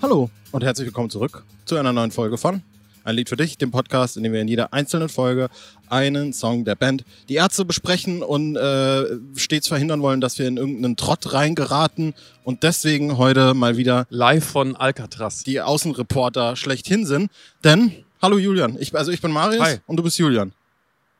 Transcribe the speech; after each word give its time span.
Hallo 0.00 0.30
und 0.52 0.62
herzlich 0.62 0.86
willkommen 0.86 1.10
zurück 1.10 1.42
zu 1.64 1.76
einer 1.76 1.92
neuen 1.92 2.12
Folge 2.12 2.38
von 2.38 2.62
Ein 3.02 3.16
Lied 3.16 3.28
für 3.28 3.36
dich, 3.36 3.58
dem 3.58 3.72
Podcast, 3.72 4.16
in 4.16 4.22
dem 4.22 4.32
wir 4.32 4.40
in 4.40 4.46
jeder 4.46 4.72
einzelnen 4.72 5.08
Folge 5.08 5.48
einen 5.88 6.32
Song 6.32 6.64
der 6.64 6.76
Band 6.76 7.04
die 7.28 7.34
Ärzte 7.34 7.64
besprechen 7.64 8.22
und 8.22 8.54
äh, 8.54 9.04
stets 9.34 9.66
verhindern 9.66 10.00
wollen, 10.00 10.20
dass 10.20 10.38
wir 10.38 10.46
in 10.46 10.56
irgendeinen 10.56 10.96
Trott 10.96 11.32
reingeraten 11.32 12.14
und 12.44 12.62
deswegen 12.62 13.18
heute 13.18 13.54
mal 13.54 13.76
wieder 13.76 14.06
Live 14.08 14.44
von 14.44 14.76
Alcatraz. 14.76 15.42
die 15.42 15.60
Außenreporter 15.60 16.54
schlechthin 16.54 17.04
sind. 17.04 17.32
Denn, 17.64 17.92
hallo 18.22 18.38
Julian, 18.38 18.76
ich, 18.78 18.94
also 18.94 19.10
ich 19.10 19.20
bin 19.20 19.32
Marius 19.32 19.64
Hi. 19.64 19.76
und 19.88 19.96
du 19.96 20.04
bist 20.04 20.16
Julian. 20.18 20.52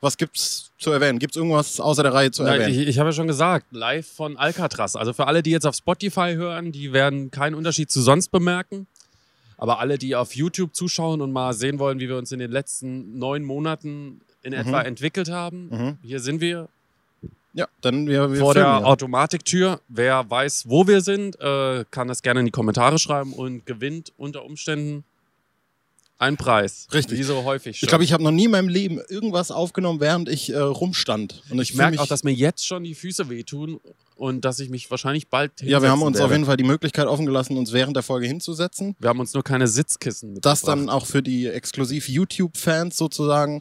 Was 0.00 0.16
gibt's 0.16 0.70
zu 0.78 0.90
erwähnen? 0.92 1.18
Gibt's 1.18 1.36
irgendwas 1.36 1.80
außer 1.80 2.02
der 2.04 2.14
Reihe 2.14 2.30
zu 2.30 2.44
Nein, 2.44 2.60
erwähnen? 2.60 2.80
ich, 2.80 2.86
ich 2.88 2.98
habe 2.98 3.08
ja 3.08 3.12
schon 3.12 3.26
gesagt, 3.26 3.66
live 3.72 4.06
von 4.06 4.36
Alcatraz. 4.36 4.94
Also 4.94 5.12
für 5.12 5.26
alle, 5.26 5.42
die 5.42 5.50
jetzt 5.50 5.66
auf 5.66 5.74
Spotify 5.74 6.34
hören, 6.34 6.70
die 6.70 6.92
werden 6.92 7.30
keinen 7.32 7.54
Unterschied 7.54 7.90
zu 7.90 8.00
sonst 8.00 8.28
bemerken. 8.30 8.86
Aber 9.56 9.80
alle, 9.80 9.98
die 9.98 10.14
auf 10.14 10.36
YouTube 10.36 10.74
zuschauen 10.74 11.20
und 11.20 11.32
mal 11.32 11.52
sehen 11.52 11.80
wollen, 11.80 11.98
wie 11.98 12.08
wir 12.08 12.16
uns 12.16 12.30
in 12.30 12.38
den 12.38 12.52
letzten 12.52 13.18
neun 13.18 13.42
Monaten 13.42 14.20
in 14.42 14.52
etwa 14.52 14.82
entwickelt 14.82 15.30
haben, 15.30 15.68
Mhm. 15.70 15.98
hier 16.02 16.20
sind 16.20 16.40
wir 16.40 16.68
ja, 17.54 17.66
dann 17.80 18.06
wir, 18.06 18.30
wir 18.30 18.38
vor 18.38 18.54
der 18.54 18.62
ja. 18.62 18.84
Automatiktür. 18.84 19.80
Wer 19.88 20.30
weiß, 20.30 20.66
wo 20.68 20.86
wir 20.86 21.00
sind, 21.00 21.40
äh, 21.40 21.84
kann 21.90 22.06
das 22.06 22.22
gerne 22.22 22.40
in 22.40 22.46
die 22.46 22.52
Kommentare 22.52 23.00
schreiben 23.00 23.32
und 23.32 23.66
gewinnt 23.66 24.12
unter 24.16 24.44
Umständen 24.44 25.02
einen 26.18 26.36
Preis. 26.36 26.88
Richtig. 26.92 27.18
Wie 27.18 27.22
so 27.22 27.44
häufig 27.44 27.78
schon. 27.78 27.86
Ich 27.86 27.88
glaube, 27.88 28.04
ich 28.04 28.12
habe 28.12 28.22
noch 28.22 28.30
nie 28.32 28.44
in 28.46 28.50
meinem 28.50 28.68
Leben 28.68 29.00
irgendwas 29.08 29.50
aufgenommen, 29.50 30.00
während 30.00 30.28
ich 30.28 30.50
äh, 30.50 30.58
rumstand. 30.58 31.42
Und 31.50 31.60
ich, 31.60 31.70
ich 31.70 31.76
merke 31.76 32.00
auch, 32.00 32.06
dass 32.06 32.24
mir 32.24 32.32
jetzt 32.32 32.66
schon 32.66 32.84
die 32.84 32.94
Füße 32.94 33.28
wehtun 33.30 33.80
und 34.16 34.44
dass 34.44 34.58
ich 34.58 34.68
mich 34.68 34.90
wahrscheinlich 34.90 35.28
bald 35.28 35.52
Ja, 35.62 35.80
wir 35.80 35.90
haben 35.90 36.02
uns 36.02 36.16
werde. 36.16 36.26
auf 36.26 36.32
jeden 36.32 36.44
Fall 36.44 36.56
die 36.56 36.64
Möglichkeit 36.64 37.06
offen 37.06 37.24
gelassen, 37.24 37.56
uns 37.56 37.72
während 37.72 37.96
der 37.96 38.02
Folge 38.02 38.26
hinzusetzen. 38.26 38.96
Wir 38.98 39.08
haben 39.08 39.20
uns 39.20 39.32
nur 39.32 39.44
keine 39.44 39.68
Sitzkissen 39.68 40.32
mitgebracht. 40.34 40.52
Das 40.52 40.62
dann 40.62 40.88
auch 40.90 41.06
für 41.06 41.22
die 41.22 41.46
exklusiv 41.46 42.08
YouTube-Fans 42.08 42.96
sozusagen, 42.96 43.60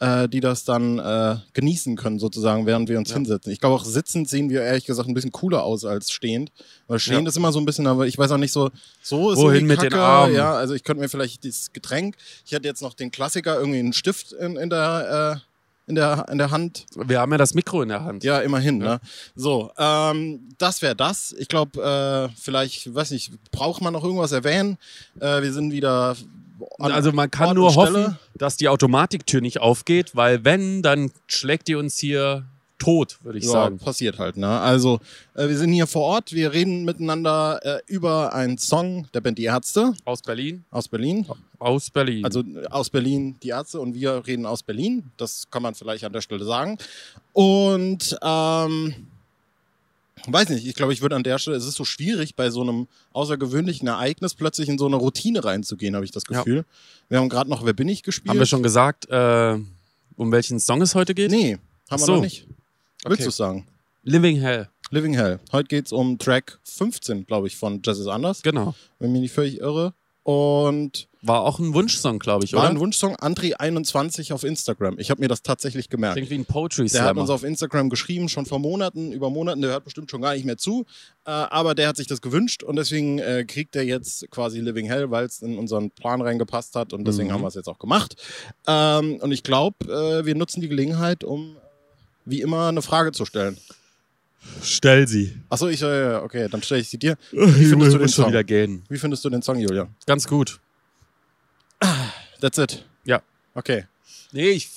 äh, 0.00 0.28
die 0.28 0.40
das 0.40 0.64
dann 0.64 0.98
äh, 0.98 1.36
genießen 1.54 1.96
können, 1.96 2.18
sozusagen, 2.18 2.66
während 2.66 2.88
wir 2.88 2.98
uns 2.98 3.08
Ja. 3.10 3.16
hinsetzen. 3.16 3.52
Ich 3.52 3.58
glaube, 3.60 3.74
auch 3.76 3.84
sitzend 3.84 4.28
sehen 4.28 4.48
wir 4.48 4.62
ehrlich 4.62 4.84
gesagt 4.86 5.08
ein 5.08 5.14
bisschen 5.14 5.32
cooler 5.32 5.64
aus 5.64 5.84
als 5.84 6.10
stehend. 6.12 6.52
Weil 6.86 6.98
stehend 7.00 7.22
Ja. 7.24 7.28
ist 7.30 7.36
immer 7.36 7.50
so 7.52 7.58
ein 7.58 7.64
bisschen, 7.66 7.86
aber 7.86 8.06
ich 8.06 8.16
weiß 8.16 8.30
auch 8.30 8.36
nicht 8.38 8.52
so, 8.52 8.70
so 9.02 9.32
ist 9.32 9.38
Wohin 9.38 9.66
mit 9.66 9.82
den. 9.82 9.92
Armen? 9.94 10.34
Ja, 10.34 10.52
also 10.54 10.74
ich 10.74 10.84
könnte 10.84 11.02
mir 11.02 11.08
vielleicht 11.08 11.42
dieses 11.42 11.72
Getränk, 11.72 12.16
ich 12.46 12.52
hätte 12.52 12.68
jetzt 12.68 12.82
noch 12.82 12.94
den 12.94 13.10
Klassiker, 13.10 13.58
irgendwie 13.58 13.80
einen 13.80 13.92
Stift 13.92 14.32
in, 14.32 14.56
in 14.56 14.70
der. 14.70 15.40
Äh, 15.42 15.48
in 15.88 15.94
der, 15.94 16.26
in 16.30 16.36
der 16.36 16.50
Hand, 16.50 16.84
Wir 16.94 17.18
haben 17.18 17.32
ja 17.32 17.38
das 17.38 17.54
Mikro 17.54 17.80
in 17.80 17.88
der 17.88 18.04
Hand. 18.04 18.22
ja, 18.22 18.40
immerhin. 18.40 18.82
Ja. 18.82 18.86
Ne? 18.96 19.00
So, 19.34 19.70
ähm, 19.78 20.40
das 20.58 20.82
wäre 20.82 20.94
das. 20.94 21.34
Ich 21.38 21.48
glaube, 21.48 21.80
äh, 21.82 22.34
vielleicht, 22.38 22.94
weiß 22.94 23.10
nicht, 23.12 23.32
braucht 23.52 23.80
man 23.80 23.94
noch 23.94 24.04
irgendwas 24.04 24.32
erwähnen? 24.32 24.76
Äh, 25.18 25.40
wir 25.40 25.50
sind 25.50 25.72
wieder. 25.72 26.14
An 26.78 26.92
also 26.92 27.12
man 27.12 27.30
kann 27.30 27.54
nur 27.54 27.74
hoffen, 27.74 28.18
dass 28.34 28.56
die 28.56 28.68
Automatiktür 28.68 29.40
nicht 29.40 29.60
aufgeht, 29.60 30.14
weil 30.16 30.44
wenn, 30.44 30.82
dann 30.82 31.10
schlägt 31.26 31.68
die 31.68 31.74
uns 31.74 31.98
hier 31.98 32.44
tot, 32.78 33.18
würde 33.24 33.38
ich 33.38 33.44
Ja, 33.44 33.50
sagen. 33.50 33.78
passiert 33.78 34.18
halt. 34.20 34.36
Ne? 34.36 34.46
Also, 34.60 35.00
äh, 35.34 35.48
wir 35.48 35.58
sind 35.58 35.72
hier 35.72 35.88
vor 35.88 36.02
Ort. 36.02 36.32
Wir 36.32 36.52
reden 36.52 36.84
miteinander 36.84 37.58
äh, 37.64 37.80
über 37.88 38.32
einen 38.32 38.56
Song 38.56 39.08
der 39.12 39.20
Band 39.20 39.36
Die 39.38 39.44
Ärzte 39.44 39.94
Aus 40.04 40.22
Berlin? 40.22 40.64
aus 40.70 40.86
Berlin. 40.86 41.26
Aus 41.58 41.90
Berlin. 41.90 42.24
Also 42.24 42.40
äh, 42.40 42.66
aus 42.70 42.88
Berlin 42.88 43.34
Die 43.42 43.48
Ärzte 43.48 43.80
und 43.80 43.94
wir 43.94 44.24
reden 44.28 44.46
aus 44.46 44.62
Berlin. 44.62 45.10
Das 45.16 45.48
kann 45.50 45.62
man 45.62 45.74
vielleicht 45.74 46.04
an 46.04 46.12
der 46.12 46.20
Stelle 46.20 46.44
sagen. 46.44 46.78
Und 47.32 48.16
ähm, 48.22 48.94
weiß 50.32 50.48
nicht, 50.50 50.66
ich 50.66 50.74
glaube, 50.74 50.92
ich 50.92 51.00
würde 51.02 51.16
an 51.16 51.22
der 51.22 51.38
Stelle, 51.38 51.56
es 51.56 51.64
ist 51.66 51.74
so 51.76 51.84
schwierig, 51.84 52.34
bei 52.36 52.50
so 52.50 52.60
einem 52.62 52.88
außergewöhnlichen 53.12 53.88
Ereignis 53.88 54.34
plötzlich 54.34 54.68
in 54.68 54.78
so 54.78 54.86
eine 54.86 54.96
Routine 54.96 55.44
reinzugehen, 55.44 55.94
habe 55.94 56.04
ich 56.04 56.10
das 56.12 56.24
Ja. 56.30 56.38
Gefühl. 56.38 56.64
Wir 57.08 57.18
haben 57.18 57.28
gerade 57.28 57.48
noch 57.50 57.64
Wer 57.64 57.72
bin 57.72 57.88
ich 57.88 58.02
gespielt. 58.02 58.30
haben 58.30 58.38
wir 58.38 58.46
schon 58.46 58.62
gesagt, 58.62 59.08
äh, 59.10 59.56
um 60.16 60.32
welchen 60.32 60.60
Song 60.60 60.82
es 60.82 60.94
heute 60.94 61.14
geht? 61.14 61.30
Nee, 61.30 61.54
haben 61.54 61.60
Ach 61.90 61.98
wir 61.98 62.04
so. 62.06 62.14
noch 62.16 62.22
nicht. 62.22 62.46
Willst 63.04 63.20
Okay. 63.20 63.24
du 63.24 63.30
sagen? 63.30 63.66
Living 64.02 64.40
Hell. 64.40 64.68
Living 64.90 65.14
Hell. 65.14 65.38
Heute 65.52 65.68
geht's 65.68 65.92
um 65.92 66.18
Track 66.18 66.58
15, 66.64 67.26
glaube 67.26 67.46
ich, 67.46 67.56
von 67.56 67.80
Jazz 67.84 67.98
is 67.98 68.06
Anders, 68.06 68.42
Genau. 68.42 68.74
wenn 68.98 69.12
mich 69.12 69.20
nicht 69.20 69.32
völlig 69.32 69.58
irre. 69.60 69.92
Und 70.32 71.08
War 71.22 71.40
auch 71.40 71.58
ein 71.58 71.72
Wunschsong, 71.72 72.18
glaube 72.18 72.44
ich, 72.44 72.52
war 72.52 72.60
oder? 72.60 72.68
ein 72.68 72.78
Wunschsong, 72.80 73.16
André21 73.16 74.30
auf 74.34 74.44
Instagram. 74.44 74.98
Ich 74.98 75.10
habe 75.10 75.22
mir 75.22 75.28
das 75.28 75.42
tatsächlich 75.42 75.88
gemerkt. 75.88 76.16
Klingt 76.16 76.28
wie 76.28 76.34
ein 76.34 76.44
Poetry 76.44 76.86
Der 76.86 77.00
hat 77.00 77.06
Slammer. 77.06 77.22
uns 77.22 77.30
auf 77.30 77.44
Instagram 77.44 77.88
geschrieben, 77.88 78.28
schon 78.28 78.44
vor 78.44 78.58
Monaten, 78.58 79.12
über 79.12 79.30
Monaten, 79.30 79.62
der 79.62 79.70
hört 79.70 79.84
bestimmt 79.84 80.10
schon 80.10 80.20
gar 80.20 80.34
nicht 80.34 80.44
mehr 80.44 80.58
zu. 80.58 80.84
Äh, 81.24 81.30
aber 81.30 81.74
der 81.74 81.88
hat 81.88 81.96
sich 81.96 82.08
das 82.08 82.20
gewünscht 82.20 82.62
und 82.62 82.76
deswegen 82.76 83.18
äh, 83.20 83.46
kriegt 83.48 83.74
er 83.74 83.84
jetzt 83.84 84.30
quasi 84.30 84.60
Living 84.60 84.84
Hell, 84.84 85.10
weil 85.10 85.24
es 85.24 85.40
in 85.40 85.56
unseren 85.56 85.90
Plan 85.92 86.20
reingepasst 86.20 86.74
hat 86.74 86.92
und 86.92 87.06
deswegen 87.08 87.28
Mhm. 87.28 87.32
haben 87.32 87.40
wir 87.42 87.48
es 87.48 87.54
jetzt 87.54 87.68
auch 87.68 87.78
gemacht. 87.78 88.16
Ähm, 88.66 89.16
und 89.22 89.32
ich 89.32 89.42
glaube, 89.42 89.76
äh, 89.86 90.26
wir 90.26 90.34
nutzen 90.34 90.60
die 90.60 90.68
Gelegenheit, 90.68 91.24
um 91.24 91.56
wie 92.26 92.42
immer 92.42 92.68
eine 92.68 92.82
Frage 92.82 93.12
zu 93.12 93.24
stellen. 93.24 93.56
Stell 94.62 95.06
sie. 95.06 95.36
Achso, 95.48 95.68
ich, 95.68 95.82
äh, 95.82 96.14
okay, 96.16 96.48
dann 96.50 96.62
stelle 96.62 96.80
ich 96.80 96.88
sie 96.88 96.98
dir. 96.98 97.16
Wie 97.32 97.64
findest 97.64 97.94
du 97.94 97.98
den 97.98 98.08
schon 98.08 98.24
Song? 98.24 98.28
wieder 98.28 98.44
gehen? 98.44 98.84
Wie 98.88 98.98
findest 98.98 99.24
du 99.24 99.30
den 99.30 99.42
Song, 99.42 99.58
Julia? 99.58 99.88
Ganz 100.06 100.26
gut. 100.26 100.60
That's 102.40 102.58
it. 102.58 102.84
Ja. 103.04 103.22
Okay. 103.54 103.84
Nee, 104.32 104.50
ich, 104.50 104.68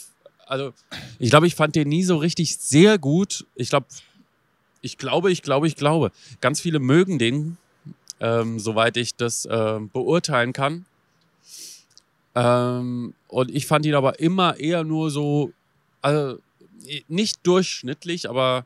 also, 0.48 0.74
ich 1.20 1.30
glaube, 1.30 1.48
ich 1.48 1.56
fand 1.56 1.76
den 1.76 1.90
nie 1.90 2.04
so 2.04 2.18
richtig 2.18 2.58
sehr 2.58 2.98
gut. 2.98 3.46
Ich 3.56 3.70
glaube, 3.70 3.88
ich 4.82 4.98
glaube, 4.98 5.32
ich 5.32 5.42
glaube, 5.42 5.68
ich 5.68 5.76
glaube. 5.76 6.12
Ganz 6.42 6.60
viele 6.60 6.80
mögen 6.80 7.20
den, 7.20 7.58
ähm, 8.20 8.60
soweit 8.60 8.98
ich 8.98 9.16
das 9.16 9.48
ähm, 9.50 9.90
beurteilen 9.92 10.54
kann. 10.54 10.86
Ähm, 12.34 13.14
und 13.28 13.52
ich 13.52 13.68
fand 13.68 13.86
ihn 13.86 13.96
aber 13.96 14.20
immer 14.20 14.60
eher 14.60 14.84
nur 14.84 15.12
so, 15.12 15.52
also, 16.02 16.40
nicht 17.08 17.46
durchschnittlich, 17.46 18.30
aber, 18.30 18.66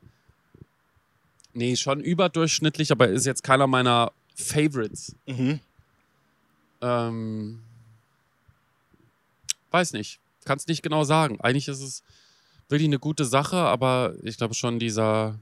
nee, 1.56 1.76
schon 1.76 2.02
überdurchschnittlich, 2.02 2.92
aber 2.92 3.08
ist 3.08 3.26
jetzt 3.26 3.44
keiner 3.44 3.68
meiner 3.68 4.12
Favorites. 4.36 5.16
Mhm. 5.26 5.60
Ähm, 6.82 7.60
weiß 9.72 9.94
nicht. 9.94 10.20
Kann 10.44 10.58
es 10.58 10.68
nicht 10.68 10.84
genau 10.84 11.04
sagen. 11.04 11.42
Eigentlich 11.42 11.68
ist 11.68 11.82
es 11.82 12.04
wirklich 12.70 12.88
eine 12.88 13.00
gute 13.00 13.26
Sache, 13.26 13.58
aber 13.58 14.14
ich 14.22 14.38
glaube 14.38 14.54
schon 14.54 14.80
dieser. 14.80 15.40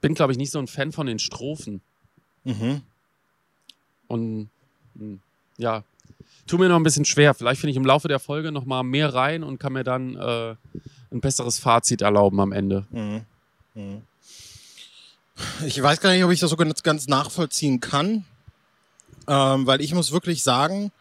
Bin, 0.00 0.14
glaube 0.14 0.32
ich, 0.32 0.38
nicht 0.38 0.50
so 0.50 0.58
ein 0.58 0.66
Fan 0.66 0.92
von 0.92 1.06
den 1.06 1.18
Strophen. 1.18 1.80
Mhm. 2.44 2.82
Und 4.06 4.50
hm, 4.96 5.20
ja, 5.56 5.82
tu 6.46 6.58
mir 6.58 6.68
noch 6.68 6.76
ein 6.76 6.82
bisschen 6.82 7.04
schwer. 7.04 7.34
Vielleicht 7.34 7.60
finde 7.60 7.72
ich 7.72 7.76
im 7.76 7.86
Laufe 7.86 8.08
der 8.08 8.18
Folge 8.18 8.52
noch 8.52 8.64
mal 8.64 8.82
mehr 8.82 9.14
rein 9.14 9.42
und 9.42 9.58
kann 9.58 9.72
mir 9.72 9.84
dann 9.84 10.16
äh, 10.16 10.56
ein 11.10 11.20
besseres 11.20 11.58
Fazit 11.58 12.02
erlauben 12.02 12.40
am 12.40 12.52
Ende. 12.52 12.86
Mhm. 12.90 13.22
Mhm. 13.74 14.02
Ich 15.66 15.82
weiß 15.82 16.00
gar 16.00 16.12
nicht, 16.12 16.24
ob 16.24 16.30
ich 16.30 16.40
das 16.40 16.50
so 16.50 16.56
ganz, 16.56 17.08
nachvollziehen 17.08 17.80
kann, 17.80 18.24
ähm, 19.26 19.66
weil 19.66 19.80
ich 19.80 19.94
muss 19.94 20.12
wirklich 20.12 20.42
sagen, 20.42 20.92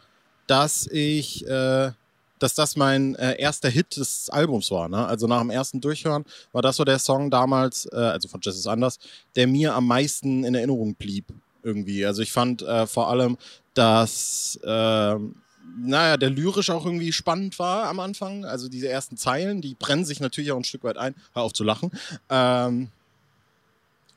dass 0.48 0.88
ich, 0.88 1.46
äh, 1.48 1.92
dass 2.40 2.56
das 2.56 2.76
mein 2.76 3.16
äh, 3.16 3.40
erster 3.40 3.70
Hit 3.70 3.96
des 3.98 4.30
Albums 4.30 4.72
war. 4.72 4.90
Ne? 4.90 5.06
Also 5.06 5.28
nach 5.28 5.40
dem 5.40 5.50
ersten 5.50 5.82
Durchhören 5.82 6.26
war 6.52 6.62
das 6.62 6.78
so 6.78 6.84
der 6.84 7.00
Song 7.00 7.30
damals, 7.30 7.88
äh, 7.92 7.96
also 7.96 8.28
von 8.28 8.42
is 8.46 8.68
Anders, 8.68 9.00
der 9.36 9.48
mir 9.48 9.76
am 9.76 9.88
meisten 9.88 10.44
in 10.44 10.56
Erinnerung 10.56 10.96
blieb 10.96 11.26
irgendwie. 11.62 12.06
Also 12.06 12.22
ich 12.22 12.32
fand 12.32 12.62
äh, 12.62 12.88
vor 12.88 13.10
allem, 13.10 13.38
dass 13.74 14.60
ähm, 14.64 15.36
naja, 15.78 16.18
der 16.18 16.30
lyrisch 16.30 16.70
auch 16.70 16.86
irgendwie 16.86 17.12
spannend 17.12 17.58
war 17.60 17.88
am 17.88 18.00
Anfang. 18.00 18.46
Also 18.46 18.68
diese 18.68 18.90
ersten 18.90 19.18
Zeilen, 19.18 19.62
die 19.62 19.76
brennen 19.76 20.06
sich 20.06 20.20
natürlich 20.20 20.52
auch 20.52 20.58
ein 20.58 20.64
Stück 20.64 20.84
weit 20.84 20.98
ein. 20.98 21.16
Hör 21.34 21.44
auf 21.44 21.54
zu 21.54 21.64
lachen. 21.64 21.92
Ähm, 22.30 22.90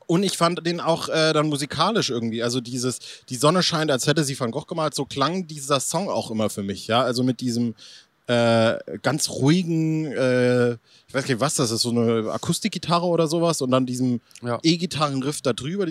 und 0.07 0.23
ich 0.23 0.37
fand 0.37 0.65
den 0.65 0.79
auch 0.79 1.09
äh, 1.09 1.33
dann 1.33 1.47
musikalisch 1.47 2.09
irgendwie. 2.09 2.41
Also 2.41 2.59
dieses, 2.61 2.99
die 3.29 3.35
Sonne 3.35 3.61
scheint, 3.61 3.91
als 3.91 4.07
hätte 4.07 4.23
sie 4.23 4.39
Van 4.39 4.51
Gogh 4.51 4.65
gemalt, 4.65 4.95
so 4.95 5.05
klang 5.05 5.45
dieser 5.47 5.79
Song 5.79 6.09
auch 6.09 6.31
immer 6.31 6.49
für 6.49 6.63
mich, 6.63 6.87
ja. 6.87 7.01
Also 7.03 7.23
mit 7.23 7.39
diesem 7.41 7.75
äh, 8.27 8.77
ganz 9.03 9.29
ruhigen, 9.29 10.05
äh, 10.11 10.73
ich 11.07 11.13
weiß 11.13 11.27
nicht, 11.27 11.39
was 11.39 11.55
das 11.55 11.71
ist, 11.71 11.81
so 11.83 11.91
eine 11.91 12.29
Akustikgitarre 12.31 13.05
oder 13.05 13.27
sowas 13.27 13.61
und 13.61 13.71
dann 13.71 13.85
diesem 13.85 14.19
Ja. 14.41 14.59
E-Gitarrenriff 14.63 15.41
da 15.41 15.53
drüber, 15.53 15.85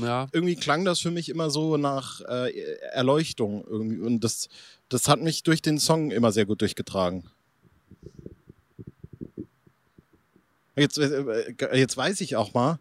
Ja. 0.00 0.28
irgendwie 0.32 0.54
klang 0.56 0.84
das 0.84 1.00
für 1.00 1.10
mich 1.10 1.28
immer 1.28 1.50
so 1.50 1.76
nach 1.76 2.20
äh, 2.20 2.52
Erleuchtung 2.92 3.64
irgendwie. 3.68 3.98
Und 3.98 4.20
das, 4.22 4.48
das 4.88 5.08
hat 5.08 5.20
mich 5.20 5.42
durch 5.42 5.60
den 5.62 5.78
Song 5.80 6.10
immer 6.12 6.30
sehr 6.30 6.46
gut 6.46 6.60
durchgetragen. 6.60 7.24
Jetzt, 10.78 10.98
äh, 10.98 11.76
jetzt 11.76 11.96
weiß 11.96 12.20
ich 12.20 12.36
auch 12.36 12.54
mal, 12.54 12.78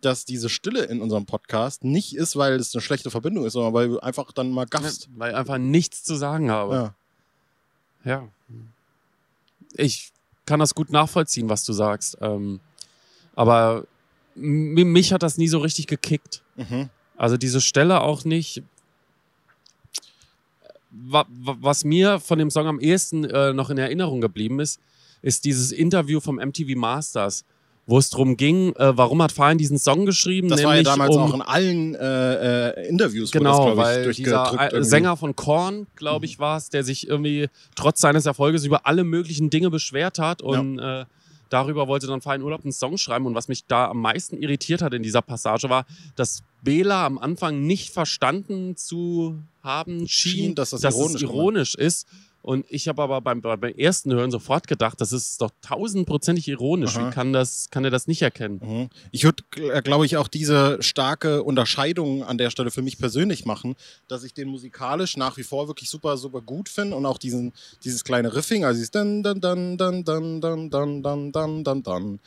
dass 0.00 0.24
diese 0.24 0.48
Stille 0.48 0.84
in 0.84 1.00
unserem 1.00 1.26
Podcast 1.26 1.82
nicht 1.84 2.14
ist, 2.14 2.36
weil 2.36 2.54
es 2.54 2.74
eine 2.74 2.82
schlechte 2.82 3.10
Verbindung 3.10 3.44
ist, 3.46 3.54
sondern 3.54 3.74
weil 3.74 3.88
du 3.88 3.98
einfach 4.00 4.30
dann 4.32 4.50
mal 4.50 4.66
gaffst. 4.66 5.08
Weil 5.16 5.32
ich 5.32 5.36
einfach 5.36 5.58
nichts 5.58 6.04
zu 6.04 6.14
sagen 6.14 6.50
habe. 6.50 6.94
Ja. 8.04 8.12
Ja. 8.12 8.28
Ich 9.72 10.12
kann 10.46 10.60
das 10.60 10.74
gut 10.74 10.90
nachvollziehen, 10.90 11.48
was 11.48 11.64
du 11.64 11.72
sagst. 11.72 12.16
Ähm, 12.20 12.60
aber 13.34 13.86
mich 14.34 15.12
hat 15.12 15.22
das 15.22 15.36
nie 15.36 15.48
so 15.48 15.58
richtig 15.58 15.86
gekickt. 15.88 16.42
Mhm. 16.56 16.90
Also 17.16 17.36
diese 17.36 17.60
Stelle 17.60 18.00
auch 18.00 18.24
nicht. 18.24 18.62
Wa- 20.90 21.26
wa- 21.28 21.56
Was 21.60 21.84
mir 21.84 22.18
von 22.20 22.38
dem 22.38 22.50
Song 22.50 22.66
am 22.66 22.80
ehesten 22.80 23.24
äh, 23.24 23.52
noch 23.52 23.68
in 23.70 23.78
Erinnerung 23.78 24.20
geblieben 24.20 24.58
ist, 24.60 24.80
ist 25.22 25.44
dieses 25.44 25.72
Interview 25.72 26.20
vom 26.20 26.36
MTV 26.36 26.76
Masters, 26.76 27.44
wo 27.86 27.98
es 27.98 28.10
darum 28.10 28.36
ging, 28.36 28.74
äh, 28.74 28.96
warum 28.96 29.22
hat 29.22 29.32
Farin 29.32 29.56
diesen 29.56 29.78
Song 29.78 30.04
geschrieben? 30.04 30.48
Das 30.48 30.62
war 30.62 30.76
ja 30.76 30.82
damals 30.82 31.16
um, 31.16 31.22
auch 31.22 31.34
in 31.34 31.40
allen 31.40 31.94
äh, 31.94 32.68
äh, 32.68 32.88
Interviews, 32.88 33.30
Genau, 33.30 33.70
das, 33.70 33.76
weil 33.78 34.10
ich, 34.10 34.18
dieser 34.18 34.52
äh, 34.52 34.64
irgendwie. 34.66 34.84
Sänger 34.84 35.16
von 35.16 35.34
Korn, 35.34 35.86
glaube 35.96 36.26
ich, 36.26 36.38
war 36.38 36.58
es, 36.58 36.68
der 36.68 36.84
sich 36.84 37.08
irgendwie 37.08 37.48
trotz 37.74 38.00
seines 38.00 38.26
Erfolges 38.26 38.64
über 38.66 38.86
alle 38.86 39.04
möglichen 39.04 39.48
Dinge 39.48 39.70
beschwert 39.70 40.18
hat 40.18 40.42
und 40.42 40.78
äh, 40.78 41.06
darüber 41.48 41.88
wollte 41.88 42.06
dann 42.06 42.20
Fein 42.20 42.42
Urlaub 42.42 42.62
einen 42.62 42.72
Song 42.72 42.98
schreiben. 42.98 43.26
Und 43.26 43.34
was 43.34 43.48
mich 43.48 43.64
da 43.66 43.88
am 43.88 44.00
meisten 44.00 44.36
irritiert 44.36 44.82
hat 44.82 44.92
in 44.94 45.02
dieser 45.02 45.22
Passage 45.22 45.70
war, 45.70 45.86
dass 46.16 46.42
Bela 46.62 47.06
am 47.06 47.18
Anfang 47.18 47.66
nicht 47.66 47.90
verstanden 47.90 48.76
zu 48.76 49.38
haben 49.62 50.06
schien, 50.08 50.54
dass 50.54 50.70
das 50.70 50.80
dass 50.80 50.94
ironisch 50.94 51.14
es 51.14 51.22
ironisch 51.22 51.74
ist. 51.74 52.06
Und 52.42 52.64
ich 52.68 52.88
habe 52.88 53.02
aber 53.02 53.20
beim, 53.20 53.40
beim 53.40 53.62
ersten 53.62 54.12
Hören 54.12 54.30
sofort 54.30 54.68
gedacht, 54.68 55.00
das 55.00 55.12
ist 55.12 55.40
doch 55.40 55.50
tausendprozentig 55.60 56.48
ironisch. 56.48 56.96
Aha. 56.96 57.08
Wie 57.08 57.10
kann, 57.12 57.32
das, 57.32 57.68
kann 57.70 57.84
er 57.84 57.90
das 57.90 58.06
nicht 58.06 58.22
erkennen? 58.22 58.60
Mhm. 58.62 58.88
Ich 59.10 59.24
würde, 59.24 59.42
glaube 59.82 60.06
ich, 60.06 60.16
auch 60.16 60.28
diese 60.28 60.78
starke 60.80 61.42
Unterscheidung 61.42 62.22
an 62.22 62.38
der 62.38 62.50
Stelle 62.50 62.70
für 62.70 62.82
mich 62.82 62.98
persönlich 62.98 63.44
machen, 63.44 63.74
dass 64.06 64.24
ich 64.24 64.34
den 64.34 64.48
musikalisch 64.48 65.16
nach 65.16 65.36
wie 65.36 65.42
vor 65.42 65.68
wirklich 65.68 65.90
super, 65.90 66.16
super 66.16 66.40
gut 66.40 66.68
finde 66.68 66.96
und 66.96 67.06
auch 67.06 67.18
diesen, 67.18 67.52
dieses 67.84 68.04
kleine 68.04 68.34
Riffing, 68.34 68.64
also 68.64 68.78
dieses 68.78 68.92
dann, 68.92 69.22
dann, 69.22 69.40
dann, 69.40 69.76
dann, 69.76 70.04
dann, 70.04 70.40
dann, 70.40 70.70
dann, 70.70 71.02
dann, 71.02 71.32
dann, 71.32 71.64
dann, 71.64 71.82
dann. 71.82 72.20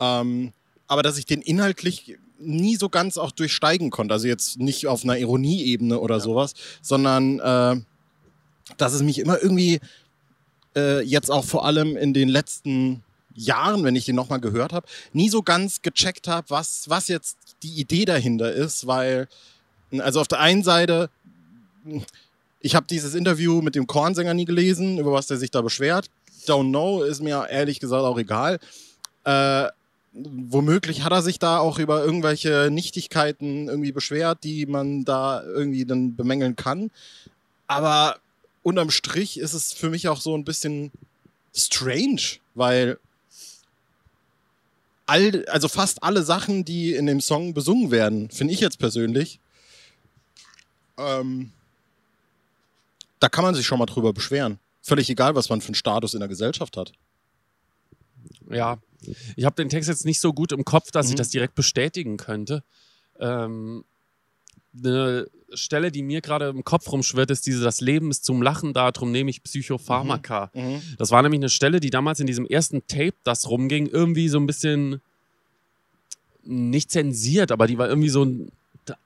Ähm, 0.00 0.52
aber 0.88 1.02
dass 1.02 1.18
ich 1.18 1.26
den 1.26 1.42
inhaltlich 1.42 2.18
nie 2.38 2.76
so 2.76 2.88
ganz 2.88 3.18
auch 3.18 3.30
durchsteigen 3.30 3.90
konnte. 3.90 4.14
Also 4.14 4.26
jetzt 4.26 4.58
nicht 4.58 4.86
auf 4.86 5.04
einer 5.04 5.16
Ironieebene 5.16 5.98
oder 5.98 6.20
sowas, 6.20 6.54
sondern 6.80 7.38
äh, 7.38 7.80
dass 8.76 8.92
es 8.92 9.02
mich 9.02 9.18
immer 9.18 9.42
irgendwie 9.42 9.80
äh, 10.76 11.02
jetzt 11.02 11.30
auch 11.30 11.44
vor 11.44 11.64
allem 11.64 11.96
in 11.96 12.14
den 12.14 12.28
letzten 12.28 13.02
Jahren, 13.34 13.84
wenn 13.84 13.96
ich 13.96 14.04
den 14.04 14.16
nochmal 14.16 14.40
gehört 14.40 14.72
habe, 14.72 14.86
nie 15.12 15.28
so 15.28 15.42
ganz 15.42 15.82
gecheckt 15.82 16.28
habe, 16.28 16.50
was, 16.50 16.88
was 16.88 17.08
jetzt 17.08 17.38
die 17.62 17.80
Idee 17.80 18.04
dahinter 18.04 18.52
ist, 18.52 18.86
weil, 18.86 19.28
also 19.98 20.20
auf 20.20 20.28
der 20.28 20.40
einen 20.40 20.62
Seite, 20.62 21.10
ich 22.60 22.74
habe 22.74 22.86
dieses 22.88 23.14
Interview 23.14 23.60
mit 23.62 23.74
dem 23.74 23.86
Kornsänger 23.86 24.34
nie 24.34 24.44
gelesen, 24.44 24.98
über 24.98 25.12
was 25.12 25.26
der 25.26 25.36
sich 25.36 25.50
da 25.50 25.62
beschwert. 25.62 26.10
Don't 26.46 26.70
know, 26.70 27.02
ist 27.02 27.22
mir 27.22 27.48
ehrlich 27.48 27.80
gesagt 27.80 28.04
auch 28.04 28.18
egal. 28.18 28.58
Äh, 29.24 29.68
womöglich 30.12 31.04
hat 31.04 31.12
er 31.12 31.22
sich 31.22 31.38
da 31.38 31.58
auch 31.58 31.78
über 31.78 32.04
irgendwelche 32.04 32.68
Nichtigkeiten 32.70 33.68
irgendwie 33.68 33.92
beschwert, 33.92 34.44
die 34.44 34.66
man 34.66 35.04
da 35.04 35.42
irgendwie 35.42 35.84
dann 35.84 36.16
bemängeln 36.16 36.56
kann. 36.56 36.90
Aber 37.66 38.16
unterm 38.62 38.90
Strich 38.90 39.38
ist 39.38 39.54
es 39.54 39.72
für 39.72 39.90
mich 39.90 40.08
auch 40.08 40.20
so 40.20 40.36
ein 40.36 40.44
bisschen 40.44 40.92
strange, 41.54 42.38
weil 42.54 42.98
all, 45.06 45.44
also 45.46 45.68
fast 45.68 46.02
alle 46.02 46.22
Sachen, 46.22 46.64
die 46.64 46.94
in 46.94 47.06
dem 47.06 47.20
Song 47.20 47.54
besungen 47.54 47.90
werden, 47.90 48.30
finde 48.30 48.54
ich 48.54 48.60
jetzt 48.60 48.78
persönlich, 48.78 49.40
ähm, 50.98 51.52
da 53.20 53.28
kann 53.28 53.44
man 53.44 53.54
sich 53.54 53.66
schon 53.66 53.78
mal 53.78 53.86
drüber 53.86 54.12
beschweren. 54.12 54.58
Völlig 54.82 55.08
egal, 55.10 55.34
was 55.34 55.48
man 55.48 55.60
für 55.60 55.68
einen 55.68 55.74
Status 55.76 56.14
in 56.14 56.20
der 56.20 56.28
Gesellschaft 56.28 56.76
hat. 56.76 56.92
Ja, 58.50 58.78
ich 59.36 59.44
habe 59.44 59.56
den 59.56 59.68
Text 59.68 59.88
jetzt 59.88 60.04
nicht 60.04 60.20
so 60.20 60.32
gut 60.32 60.52
im 60.52 60.64
Kopf, 60.64 60.90
dass 60.90 61.06
ich 61.06 61.12
Mhm. 61.12 61.18
das 61.18 61.28
direkt 61.30 61.54
bestätigen 61.54 62.16
könnte. 62.16 62.64
Ähm, 63.18 63.84
eine 64.76 65.26
Stelle, 65.54 65.92
die 65.92 66.02
mir 66.02 66.20
gerade 66.20 66.48
im 66.48 66.64
Kopf 66.64 66.90
rumschwirrt, 66.90 67.30
ist 67.30 67.46
diese, 67.46 67.62
das 67.62 67.80
Leben 67.80 68.10
ist 68.10 68.24
zum 68.24 68.40
Lachen 68.42 68.72
da, 68.72 68.90
darum 68.90 69.12
nehme 69.12 69.30
ich 69.30 69.42
Psychopharmaka. 69.42 70.50
Das 70.98 71.10
war 71.10 71.22
nämlich 71.22 71.40
eine 71.40 71.48
Stelle, 71.50 71.80
die 71.80 71.90
damals 71.90 72.20
in 72.20 72.26
diesem 72.26 72.46
ersten 72.46 72.86
Tape, 72.86 73.14
das 73.24 73.48
rumging, 73.48 73.86
irgendwie 73.86 74.28
so 74.28 74.38
ein 74.38 74.46
bisschen 74.46 75.00
nicht 76.44 76.90
zensiert, 76.90 77.52
aber 77.52 77.66
die 77.66 77.78
war 77.78 77.88
irgendwie 77.88 78.08
so 78.08 78.26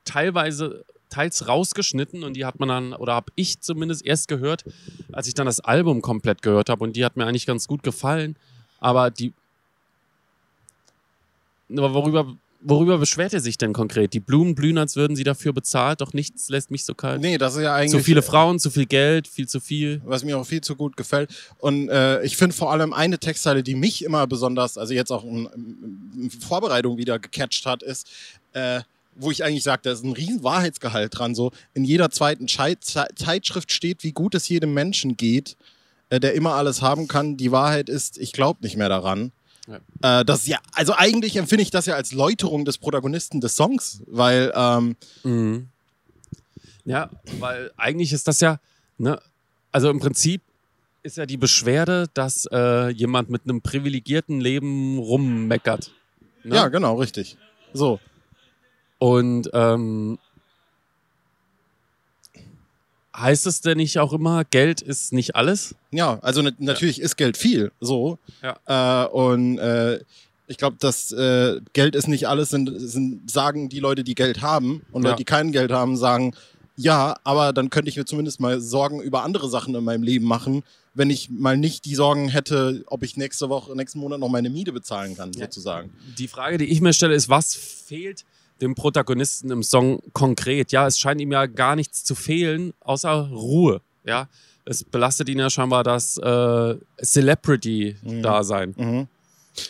teilweise 0.04 0.84
teils 1.10 1.46
rausgeschnitten 1.48 2.24
und 2.24 2.34
die 2.34 2.44
hat 2.44 2.58
man 2.58 2.68
dann, 2.68 2.92
oder 2.92 3.14
habe 3.14 3.32
ich 3.36 3.60
zumindest 3.60 4.04
erst 4.04 4.28
gehört, 4.28 4.64
als 5.12 5.28
ich 5.28 5.34
dann 5.34 5.46
das 5.46 5.60
Album 5.60 6.00
komplett 6.02 6.42
gehört 6.42 6.68
habe 6.68 6.82
und 6.84 6.96
die 6.96 7.04
hat 7.04 7.16
mir 7.16 7.26
eigentlich 7.26 7.46
ganz 7.46 7.66
gut 7.68 7.82
gefallen, 7.82 8.36
aber 8.80 9.10
die 9.10 9.32
aber 11.70 11.94
worüber, 11.94 12.36
worüber 12.60 12.98
beschwert 12.98 13.32
er 13.34 13.40
sich 13.40 13.58
denn 13.58 13.72
konkret? 13.72 14.12
Die 14.12 14.20
Blumen 14.20 14.54
blühen, 14.54 14.78
als 14.78 14.96
würden 14.96 15.16
sie 15.16 15.24
dafür 15.24 15.52
bezahlt, 15.52 16.00
doch 16.00 16.12
nichts 16.12 16.48
lässt 16.48 16.70
mich 16.70 16.84
so 16.84 16.94
kalt. 16.94 17.20
Nee, 17.20 17.38
das 17.38 17.54
ist 17.56 17.62
ja 17.62 17.74
eigentlich. 17.74 17.92
zu 17.92 18.00
viele 18.00 18.22
Frauen, 18.22 18.58
zu 18.58 18.70
viel 18.70 18.86
Geld, 18.86 19.28
viel 19.28 19.46
zu 19.48 19.60
viel. 19.60 20.00
was 20.04 20.24
mir 20.24 20.38
auch 20.38 20.46
viel 20.46 20.60
zu 20.60 20.74
gut 20.76 20.96
gefällt. 20.96 21.30
Und 21.58 21.88
äh, 21.88 22.22
ich 22.22 22.36
finde 22.36 22.54
vor 22.56 22.72
allem 22.72 22.92
eine 22.92 23.18
Textzeile, 23.18 23.62
die 23.62 23.74
mich 23.74 24.04
immer 24.04 24.26
besonders, 24.26 24.76
also 24.78 24.94
jetzt 24.94 25.10
auch 25.12 25.24
in, 25.24 25.48
in 26.16 26.30
Vorbereitung 26.30 26.96
wieder 26.98 27.18
gecatcht 27.18 27.66
hat, 27.66 27.82
ist, 27.82 28.08
äh, 28.52 28.80
wo 29.18 29.30
ich 29.30 29.44
eigentlich 29.44 29.62
sage, 29.62 29.80
da 29.84 29.92
ist 29.92 30.04
ein 30.04 30.12
riesen 30.12 30.42
Wahrheitsgehalt 30.42 31.18
dran. 31.18 31.34
So 31.34 31.52
in 31.72 31.84
jeder 31.84 32.10
zweiten 32.10 32.48
Schei- 32.48 32.76
Ze- 32.80 33.06
Zeitschrift 33.14 33.72
steht, 33.72 34.02
wie 34.04 34.12
gut 34.12 34.34
es 34.34 34.48
jedem 34.48 34.74
Menschen 34.74 35.16
geht, 35.16 35.56
äh, 36.10 36.20
der 36.20 36.34
immer 36.34 36.54
alles 36.54 36.82
haben 36.82 37.08
kann. 37.08 37.36
Die 37.36 37.50
Wahrheit 37.50 37.88
ist, 37.88 38.18
ich 38.18 38.32
glaube 38.32 38.58
nicht 38.62 38.76
mehr 38.76 38.88
daran. 38.88 39.32
Äh, 40.02 40.24
das 40.24 40.46
ja, 40.46 40.58
also 40.72 40.94
eigentlich 40.94 41.36
empfinde 41.36 41.62
ich 41.62 41.70
das 41.70 41.86
ja 41.86 41.94
als 41.94 42.12
Läuterung 42.12 42.64
des 42.64 42.78
Protagonisten 42.78 43.40
des 43.40 43.56
Songs, 43.56 44.02
weil 44.06 44.52
ähm, 44.54 44.96
Mhm. 45.24 45.68
Ja, 46.84 47.10
weil 47.40 47.72
eigentlich 47.76 48.12
ist 48.12 48.28
das 48.28 48.40
ja, 48.40 48.60
ne, 48.96 49.20
also 49.72 49.90
im 49.90 49.98
Prinzip 49.98 50.40
ist 51.02 51.16
ja 51.16 51.26
die 51.26 51.36
Beschwerde, 51.36 52.06
dass 52.14 52.46
äh, 52.52 52.90
jemand 52.90 53.28
mit 53.28 53.42
einem 53.44 53.60
privilegierten 53.60 54.40
Leben 54.40 54.98
rummeckert. 54.98 55.90
Ne? 56.44 56.54
ja, 56.54 56.68
genau, 56.68 56.96
richtig. 56.96 57.36
So. 57.72 57.98
Und 58.98 59.50
ähm, 59.52 60.18
heißt 63.16 63.46
es 63.46 63.60
denn 63.60 63.78
nicht 63.78 63.98
auch 63.98 64.12
immer, 64.12 64.44
Geld 64.44 64.80
ist 64.82 65.12
nicht 65.12 65.34
alles? 65.36 65.74
Ja, 65.90 66.18
also 66.22 66.42
nat- 66.42 66.60
natürlich 66.60 67.00
ist 67.00 67.16
Geld 67.16 67.36
viel, 67.36 67.72
so. 67.80 68.18
Äh, 68.66 69.06
und 69.08 69.58
äh, 69.58 70.00
ich 70.48 70.58
glaube, 70.58 70.76
das 70.78 71.12
äh, 71.12 71.60
Geld 71.72 71.96
ist 71.96 72.08
nicht 72.08 72.28
alles, 72.28 72.50
sind, 72.50 72.70
sind, 72.76 73.30
sagen 73.30 73.68
die 73.68 73.80
Leute, 73.80 74.04
die 74.04 74.14
Geld 74.14 74.42
haben. 74.42 74.82
Und 74.92 75.02
Ja. 75.02 75.10
Leute, 75.10 75.18
die 75.18 75.24
kein 75.24 75.50
Geld 75.52 75.72
haben, 75.72 75.96
sagen, 75.96 76.34
ja, 76.76 77.16
aber 77.24 77.52
dann 77.52 77.70
könnte 77.70 77.88
ich 77.88 77.96
mir 77.96 78.04
zumindest 78.04 78.38
mal 78.38 78.60
Sorgen 78.60 79.00
über 79.00 79.22
andere 79.24 79.48
Sachen 79.48 79.74
in 79.74 79.82
meinem 79.82 80.02
Leben 80.02 80.26
machen, 80.26 80.62
wenn 80.92 81.10
ich 81.10 81.30
mal 81.30 81.56
nicht 81.56 81.84
die 81.84 81.94
Sorgen 81.94 82.28
hätte, 82.28 82.84
ob 82.86 83.02
ich 83.02 83.16
nächste 83.16 83.48
Woche, 83.48 83.74
nächsten 83.74 83.98
Monat 83.98 84.20
noch 84.20 84.28
meine 84.28 84.50
Miete 84.50 84.72
bezahlen 84.72 85.16
kann, 85.16 85.32
sozusagen. 85.32 85.90
Die 86.18 86.28
Frage, 86.28 86.58
die 86.58 86.66
ich 86.66 86.80
mir 86.80 86.92
stelle, 86.92 87.14
ist, 87.14 87.28
was 87.28 87.54
fehlt 87.54 88.24
dem 88.60 88.74
Protagonisten 88.74 89.50
im 89.50 89.62
Song 89.62 90.00
konkret? 90.12 90.72
Ja, 90.72 90.86
es 90.86 90.98
scheint 90.98 91.20
ihm 91.20 91.32
ja 91.32 91.46
gar 91.46 91.76
nichts 91.76 92.04
zu 92.04 92.14
fehlen, 92.14 92.72
außer 92.80 93.28
Ruhe. 93.30 93.80
Ja, 94.04 94.28
es 94.64 94.84
belastet 94.84 95.28
ihn 95.28 95.38
ja 95.38 95.50
scheinbar 95.50 95.84
das 95.84 96.16
äh, 96.18 96.74
Celebrity-Dasein. 97.02 98.74
Mhm. 98.76 99.08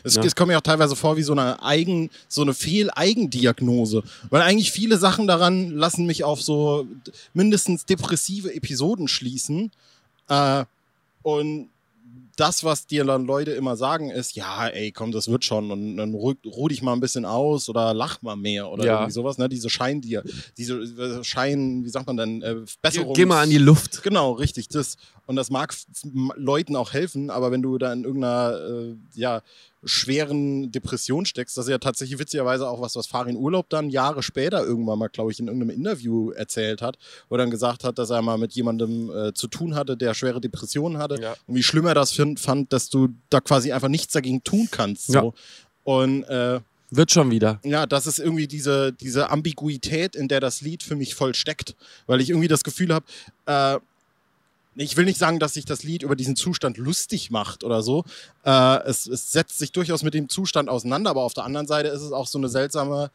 Es, 0.03 0.17
Ja. 0.17 0.25
es 0.25 0.35
kommt 0.35 0.49
mir 0.49 0.59
auch 0.59 0.63
teilweise 0.63 0.97
vor 0.97 1.17
wie 1.17 1.23
so 1.23 1.33
eine 1.33 1.63
Eigen, 1.63 2.11
so 2.29 2.43
eine 2.43 2.55
Fehl-Eigendiagnose. 2.55 4.03
Weil 4.31 4.43
eigentlich 4.43 4.73
viele 4.73 4.99
Sachen 4.99 5.27
daran 5.29 5.71
lassen 5.71 6.07
mich 6.07 6.25
auf 6.25 6.43
so 6.43 6.87
mindestens 7.35 7.87
depressive 7.87 8.53
Episoden 8.53 9.07
schließen. 9.07 9.71
Äh, 10.29 10.65
und 11.23 11.69
das, 12.37 12.65
was 12.65 12.87
dir 12.87 13.05
dann 13.05 13.25
Leute 13.27 13.53
immer 13.53 13.77
sagen, 13.77 14.11
ist, 14.11 14.37
ja, 14.37 14.69
ey, 14.69 14.93
komm, 14.93 15.11
das 15.11 15.29
wird 15.29 15.45
schon 15.45 15.71
und 15.71 15.97
dann 15.97 16.13
ruh, 16.15 16.35
ruh 16.45 16.69
dich 16.69 16.83
mal 16.83 16.93
ein 16.93 17.01
bisschen 17.01 17.25
aus 17.25 17.69
oder 17.69 17.95
lach 17.95 18.21
mal 18.23 18.37
mehr 18.37 18.71
oder 18.71 18.85
Ja. 18.85 18.93
irgendwie 18.95 19.13
sowas, 19.13 19.39
ne? 19.39 19.49
Diese 19.49 19.71
Schein 19.71 20.01
dir, 20.01 20.23
diese 20.57 20.75
äh, 20.81 21.25
Schein, 21.25 21.85
wie 21.85 21.89
sagt 21.89 22.07
man 22.07 22.17
denn, 22.17 22.43
äh, 22.43 22.55
Geh, 22.55 22.73
Besserung. 22.83 23.15
geh 23.15 23.25
mal 23.27 23.43
an 23.43 23.51
die 23.51 23.59
Luft. 23.59 24.03
Genau, 24.03 24.33
richtig. 24.33 24.69
Das. 24.69 24.97
Und 25.27 25.35
das 25.35 25.51
mag 25.51 25.75
Leuten 26.37 26.77
auch 26.77 26.93
helfen, 26.93 27.31
aber 27.31 27.51
wenn 27.51 27.61
du 27.63 27.79
da 27.79 27.93
in 27.93 28.05
irgendeiner 28.05 28.59
äh, 28.61 28.95
ja, 29.15 29.43
schweren 29.87 30.71
Depression 30.73 31.25
steckst, 31.25 31.57
das 31.57 31.67
ist 31.67 31.71
ja 31.71 31.79
tatsächlich 31.79 32.19
witzigerweise 32.19 32.69
auch 32.69 32.81
was, 32.81 32.97
was 32.97 33.07
Farin 33.07 33.37
Urlaub 33.37 33.69
dann 33.71 33.89
Jahre 33.91 34.23
später 34.23 34.63
irgendwann 34.65 34.99
mal, 34.99 35.09
glaube 35.09 35.33
ich, 35.33 35.41
in 35.41 35.47
irgendeinem 35.47 35.71
Interview 35.77 36.31
erzählt 36.33 36.83
hat, 36.83 36.99
wo 37.29 37.37
er 37.37 37.39
dann 37.39 37.51
gesagt 37.51 37.85
hat, 37.85 37.99
dass 37.99 38.11
er 38.11 38.21
mal 38.23 38.37
mit 38.39 38.53
jemandem 38.53 39.11
äh, 39.11 39.33
zu 39.33 39.49
tun 39.49 39.75
hatte, 39.75 39.97
der 39.97 40.13
schwere 40.15 40.41
Depressionen 40.41 40.99
hatte 40.99 41.21
Ja. 41.21 41.35
und 41.47 41.55
wie 41.55 41.63
schlimm 41.63 41.87
er 41.87 41.95
das 41.95 42.13
find, 42.13 42.39
fand, 42.41 42.73
dass 42.73 42.89
du 42.91 43.09
da 43.31 43.41
quasi 43.41 43.73
einfach 43.73 43.89
nichts 43.89 44.13
dagegen 44.13 44.43
tun 44.45 44.69
kannst. 44.71 45.07
So. 45.07 45.13
Ja. 45.15 45.33
Und 45.85 46.25
äh, 46.25 46.61
Wird 46.91 47.11
schon 47.13 47.31
wieder. 47.31 47.61
ja, 47.65 47.87
das 47.87 48.07
ist 48.07 48.19
irgendwie 48.19 48.47
diese, 48.47 48.93
diese 48.93 49.31
Ambiguität, 49.31 50.15
in 50.17 50.29
der 50.29 50.41
das 50.41 50.61
Lied 50.61 50.83
für 50.83 50.97
mich 50.97 51.15
voll 51.15 51.35
steckt. 51.35 51.75
Weil 52.07 52.21
ich 52.21 52.31
irgendwie 52.31 52.49
das 52.49 52.65
Gefühl 52.65 52.93
habe, 52.93 53.07
äh, 53.47 53.79
ich 54.77 54.97
will 54.97 55.05
nicht 55.07 55.19
sagen, 55.19 55.39
dass 55.39 55.55
sich 55.55 55.65
das 55.65 55.83
Lied 55.83 56.03
über 56.03 56.17
diesen 56.17 56.37
Zustand 56.37 56.77
lustig 56.77 57.31
macht 57.31 57.65
oder 57.65 57.83
so. 57.83 58.05
Äh, 58.45 58.79
es, 58.85 59.07
es 59.07 59.33
setzt 59.33 59.59
sich 59.59 59.73
durchaus 59.73 60.03
mit 60.03 60.15
dem 60.15 60.29
Zustand 60.29 60.69
auseinander, 60.69 61.11
aber 61.11 61.23
auf 61.23 61.35
der 61.35 61.45
anderen 61.45 61.67
Seite 61.67 61.89
ist 61.89 62.03
es 62.03 62.13
auch 62.13 62.27
so 62.27 62.39
eine 62.39 62.49
seltsame 62.49 63.11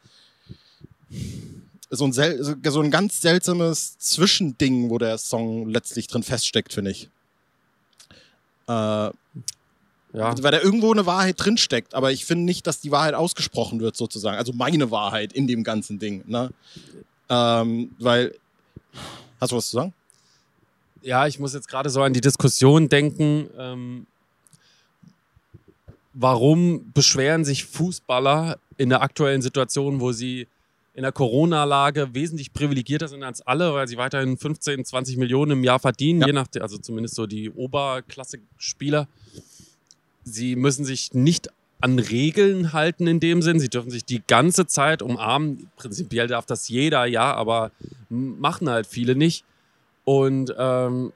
so 1.90 2.06
ein, 2.06 2.12
sel 2.12 2.42
so 2.42 2.80
ein 2.80 2.90
ganz 2.90 3.20
seltsames 3.20 3.98
Zwischending, 3.98 4.88
wo 4.88 4.96
der 4.98 5.18
Song 5.18 5.68
letztlich 5.68 6.06
drin 6.06 6.22
feststeckt, 6.22 6.72
finde 6.72 6.90
ich. 6.90 7.10
Äh, 8.66 9.10
Ja. 10.14 10.42
weil 10.42 10.52
da 10.52 10.60
irgendwo 10.60 10.92
eine 10.92 11.06
Wahrheit 11.06 11.36
drinsteckt, 11.38 11.94
aber 11.94 12.12
ich 12.12 12.24
finde 12.24 12.44
nicht, 12.44 12.66
dass 12.66 12.80
die 12.80 12.90
Wahrheit 12.90 13.14
ausgesprochen 13.14 13.80
wird, 13.80 13.96
sozusagen. 13.96 14.36
Also 14.36 14.52
meine 14.52 14.90
Wahrheit 14.90 15.32
in 15.32 15.46
dem 15.46 15.64
ganzen 15.64 15.98
Ding. 15.98 16.22
Ne? 16.26 16.50
Ähm, 17.28 17.94
weil. 17.98 18.34
Hast 19.40 19.52
du 19.52 19.56
was 19.56 19.70
zu 19.70 19.76
sagen? 19.76 19.94
Ja, 21.02 21.26
ich 21.26 21.38
muss 21.38 21.54
jetzt 21.54 21.68
gerade 21.68 21.90
so 21.90 22.02
an 22.02 22.12
die 22.12 22.20
Diskussion 22.20 22.88
denken. 22.88 23.48
Ähm, 23.58 24.06
warum 26.14 26.92
beschweren 26.92 27.44
sich 27.44 27.64
Fußballer 27.64 28.58
in 28.76 28.88
der 28.88 29.02
aktuellen 29.02 29.42
Situation, 29.42 30.00
wo 30.00 30.12
sie 30.12 30.46
in 30.94 31.02
der 31.02 31.12
Corona-Lage 31.12 32.10
wesentlich 32.14 32.52
privilegierter 32.52 33.08
sind 33.08 33.22
als 33.22 33.40
alle, 33.40 33.72
weil 33.72 33.88
sie 33.88 33.96
weiterhin 33.96 34.36
15, 34.36 34.84
20 34.84 35.16
Millionen 35.16 35.52
im 35.52 35.64
Jahr 35.64 35.78
verdienen, 35.78 36.20
Ja. 36.20 36.26
je 36.26 36.32
nach, 36.34 36.46
also 36.60 36.76
zumindest 36.76 37.14
so 37.14 37.26
die 37.26 37.50
Oberklasse-Spieler. 37.50 39.08
Sie 40.24 40.54
müssen 40.54 40.84
sich 40.84 41.14
nicht 41.14 41.48
an 41.80 41.98
Regeln 41.98 42.72
halten 42.74 43.06
in 43.06 43.18
dem 43.20 43.42
Sinn. 43.42 43.58
Sie 43.58 43.68
dürfen 43.70 43.90
sich 43.90 44.04
die 44.04 44.22
ganze 44.26 44.66
Zeit 44.66 45.02
umarmen. 45.02 45.68
Prinzipiell 45.76 46.28
darf 46.28 46.46
das 46.46 46.68
jeder, 46.68 47.06
ja, 47.06 47.32
aber 47.34 47.72
machen 48.10 48.68
halt 48.68 48.86
viele 48.86 49.16
nicht. 49.16 49.44
Und 50.04 50.54
ähm, 50.58 51.12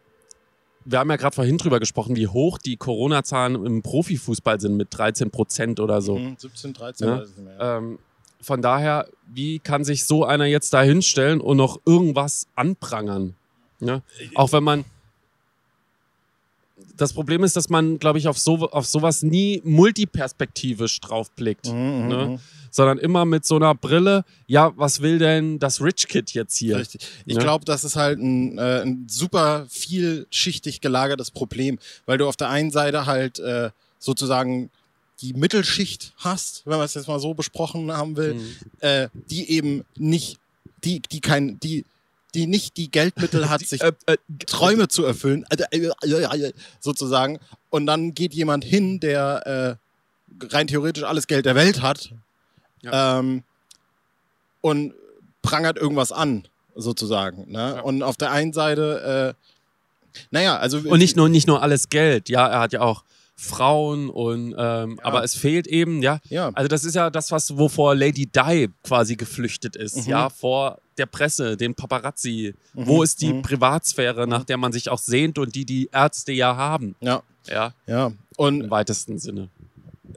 wir 0.85 0.99
haben 1.01 1.11
ja 1.11 1.17
gerade 1.17 1.35
vorhin 1.35 1.59
drüber 1.59 1.81
gesprochen, 1.81 2.15
wie 2.17 2.29
hoch 2.29 2.59
die 2.59 2.77
Corona-Zahlen 2.77 3.67
im 3.67 3.83
Profifußball 3.83 4.61
sind 4.61 4.77
mit 4.77 4.89
13 4.97 5.31
Prozent 5.31 5.81
oder 5.81 6.01
so. 6.01 6.17
Mhm, 6.19 6.37
17, 6.39 6.73
13, 6.75 7.09
Ja. 7.09 7.19
weiß 7.21 7.31
ich 7.31 7.37
nicht 7.37 7.45
mehr. 7.45 7.57
ja. 7.59 7.79
Ähm, 7.79 7.99
von 8.41 8.63
daher, 8.63 9.09
wie 9.27 9.59
kann 9.59 9.83
sich 9.85 10.05
so 10.05 10.25
einer 10.25 10.45
jetzt 10.45 10.73
da 10.73 10.83
hinstellen 10.83 11.41
und 11.41 11.57
noch 11.57 11.81
irgendwas 11.87 12.47
anprangern? 12.55 13.35
Ja? 13.81 14.03
Auch 14.35 14.53
wenn 14.53 14.63
man. 14.63 14.85
Das 16.97 17.13
Problem 17.13 17.45
ist, 17.45 17.57
dass 17.57 17.69
man, 17.69 17.99
glaube 17.99 18.19
ich, 18.19 18.27
auf, 18.29 18.39
so, 18.39 18.71
auf 18.71 18.87
sowas 18.87 19.23
nie 19.23 19.61
multiperspektivisch 19.65 21.01
draufblickt. 21.01 21.67
Mhm, 21.67 22.09
ne? 22.09 22.27
mhm. 22.31 22.39
Sondern 22.71 22.99
immer 22.99 23.25
mit 23.25 23.45
so 23.47 23.57
einer 23.57 23.75
Brille, 23.75 24.25
ja, 24.47 24.73
was 24.77 25.01
will 25.01 25.19
denn 25.19 25.59
das 25.59 25.81
Rich 25.81 26.09
Kid 26.09 26.33
jetzt 26.35 26.57
hier? 26.57 26.77
Richtig. 26.77 27.03
Ich 27.25 27.35
Ja. 27.37 27.41
glaube, 27.43 27.65
das 27.65 27.85
ist 27.85 27.97
halt 27.97 28.19
ein, 28.19 28.59
äh, 28.59 28.83
ein 28.83 29.07
super 29.09 29.67
vielschichtig 29.69 30.81
gelagertes 30.81 31.31
Problem, 31.31 31.79
weil 32.07 32.19
du 32.19 32.27
auf 32.29 32.37
der 32.37 32.51
einen 32.51 32.71
Seite 32.71 33.07
halt 33.07 33.39
äh, 33.39 33.71
sozusagen 33.99 34.71
die 35.23 35.33
Mittelschicht 35.33 36.13
hast, 36.19 36.63
wenn 36.67 36.77
man 36.77 36.85
es 36.85 36.95
jetzt 36.95 37.09
mal 37.09 37.19
so 37.21 37.33
besprochen 37.33 37.91
haben 37.93 38.17
will, 38.17 38.35
Mhm. 38.35 38.57
äh, 38.81 39.09
die 39.31 39.51
eben 39.51 39.83
nicht, 39.97 40.37
die, 40.85 41.01
die 41.01 41.21
kein, 41.21 41.59
die, 41.61 41.85
die 42.37 42.47
nicht 42.47 42.77
die 42.77 42.91
Geldmittel 42.91 43.49
hat, 43.51 43.67
sich 43.67 43.81
Äh, 43.81 43.93
äh, 44.07 44.17
Träume 44.47 44.89
zu 44.89 45.05
erfüllen, 45.05 45.45
äh, 45.51 45.79
äh, 45.79 46.53
sozusagen. 46.81 47.39
Und 47.71 47.87
dann 47.87 48.15
geht 48.15 48.35
jemand 48.35 48.65
hin, 48.65 49.01
der 49.01 49.79
äh, 49.81 50.47
rein 50.47 50.67
theoretisch 50.67 51.05
alles 51.05 51.27
Geld 51.27 51.47
der 51.47 51.55
Welt 51.55 51.83
hat 51.83 52.13
ähm, 52.85 53.43
und 54.61 54.95
prangert 55.43 55.77
irgendwas 55.77 56.13
an, 56.13 56.47
sozusagen. 56.75 57.51
Ne? 57.51 57.75
Ja. 57.77 57.81
Und 57.81 58.03
auf 58.03 58.17
der 58.17 58.31
einen 58.33 58.53
Seite, 58.53 59.35
äh, 59.37 60.21
naja, 60.31 60.59
also 60.59 60.79
Und 60.79 60.99
nicht 60.99 61.17
nur, 61.17 61.29
nicht 61.29 61.47
nur 61.47 61.63
alles 61.63 61.89
Geld, 61.89 62.29
ja, 62.29 62.47
er 62.47 62.61
hat 62.61 62.73
ja 62.73 62.81
auch 62.81 63.05
Frauen 63.39 64.09
und 64.09 64.55
ähm, 64.57 64.99
aber 65.03 65.23
es 65.23 65.35
fehlt 65.35 65.67
eben, 65.67 66.01
ja. 66.03 66.21
ja, 66.31 66.51
Also 66.55 66.69
das 66.69 66.85
ist 66.85 66.95
ja 66.95 67.11
das, 67.11 67.31
was 67.31 67.57
wovor 67.59 67.95
Lady 67.95 68.27
Di 68.27 68.69
quasi 68.83 69.15
geflüchtet 69.17 69.77
ist, 69.77 70.05
Mhm. 70.07 70.11
ja, 70.11 70.31
vor 70.31 70.79
der 70.97 71.05
Presse, 71.07 71.57
den 71.59 71.75
Paparazzi. 71.75 72.55
Wo 72.73 73.03
ist 73.03 73.21
die 73.21 73.35
mhm. 73.35 73.43
Privatsphäre, 73.43 74.27
nach 74.27 74.45
der 74.45 74.57
man 74.57 74.73
sich 74.73 74.89
auch 74.89 74.99
sehnt 74.99 75.39
und 75.39 75.55
die 75.55 75.67
die 75.67 75.91
Ärzte 75.93 76.33
ja 76.33 76.57
haben, 76.57 76.95
ja, 77.01 77.23
ja, 77.47 77.75
ja. 77.87 78.13
Und 78.39 78.63
im 78.65 78.71
weitesten 78.71 79.19
Sinne. 79.19 79.49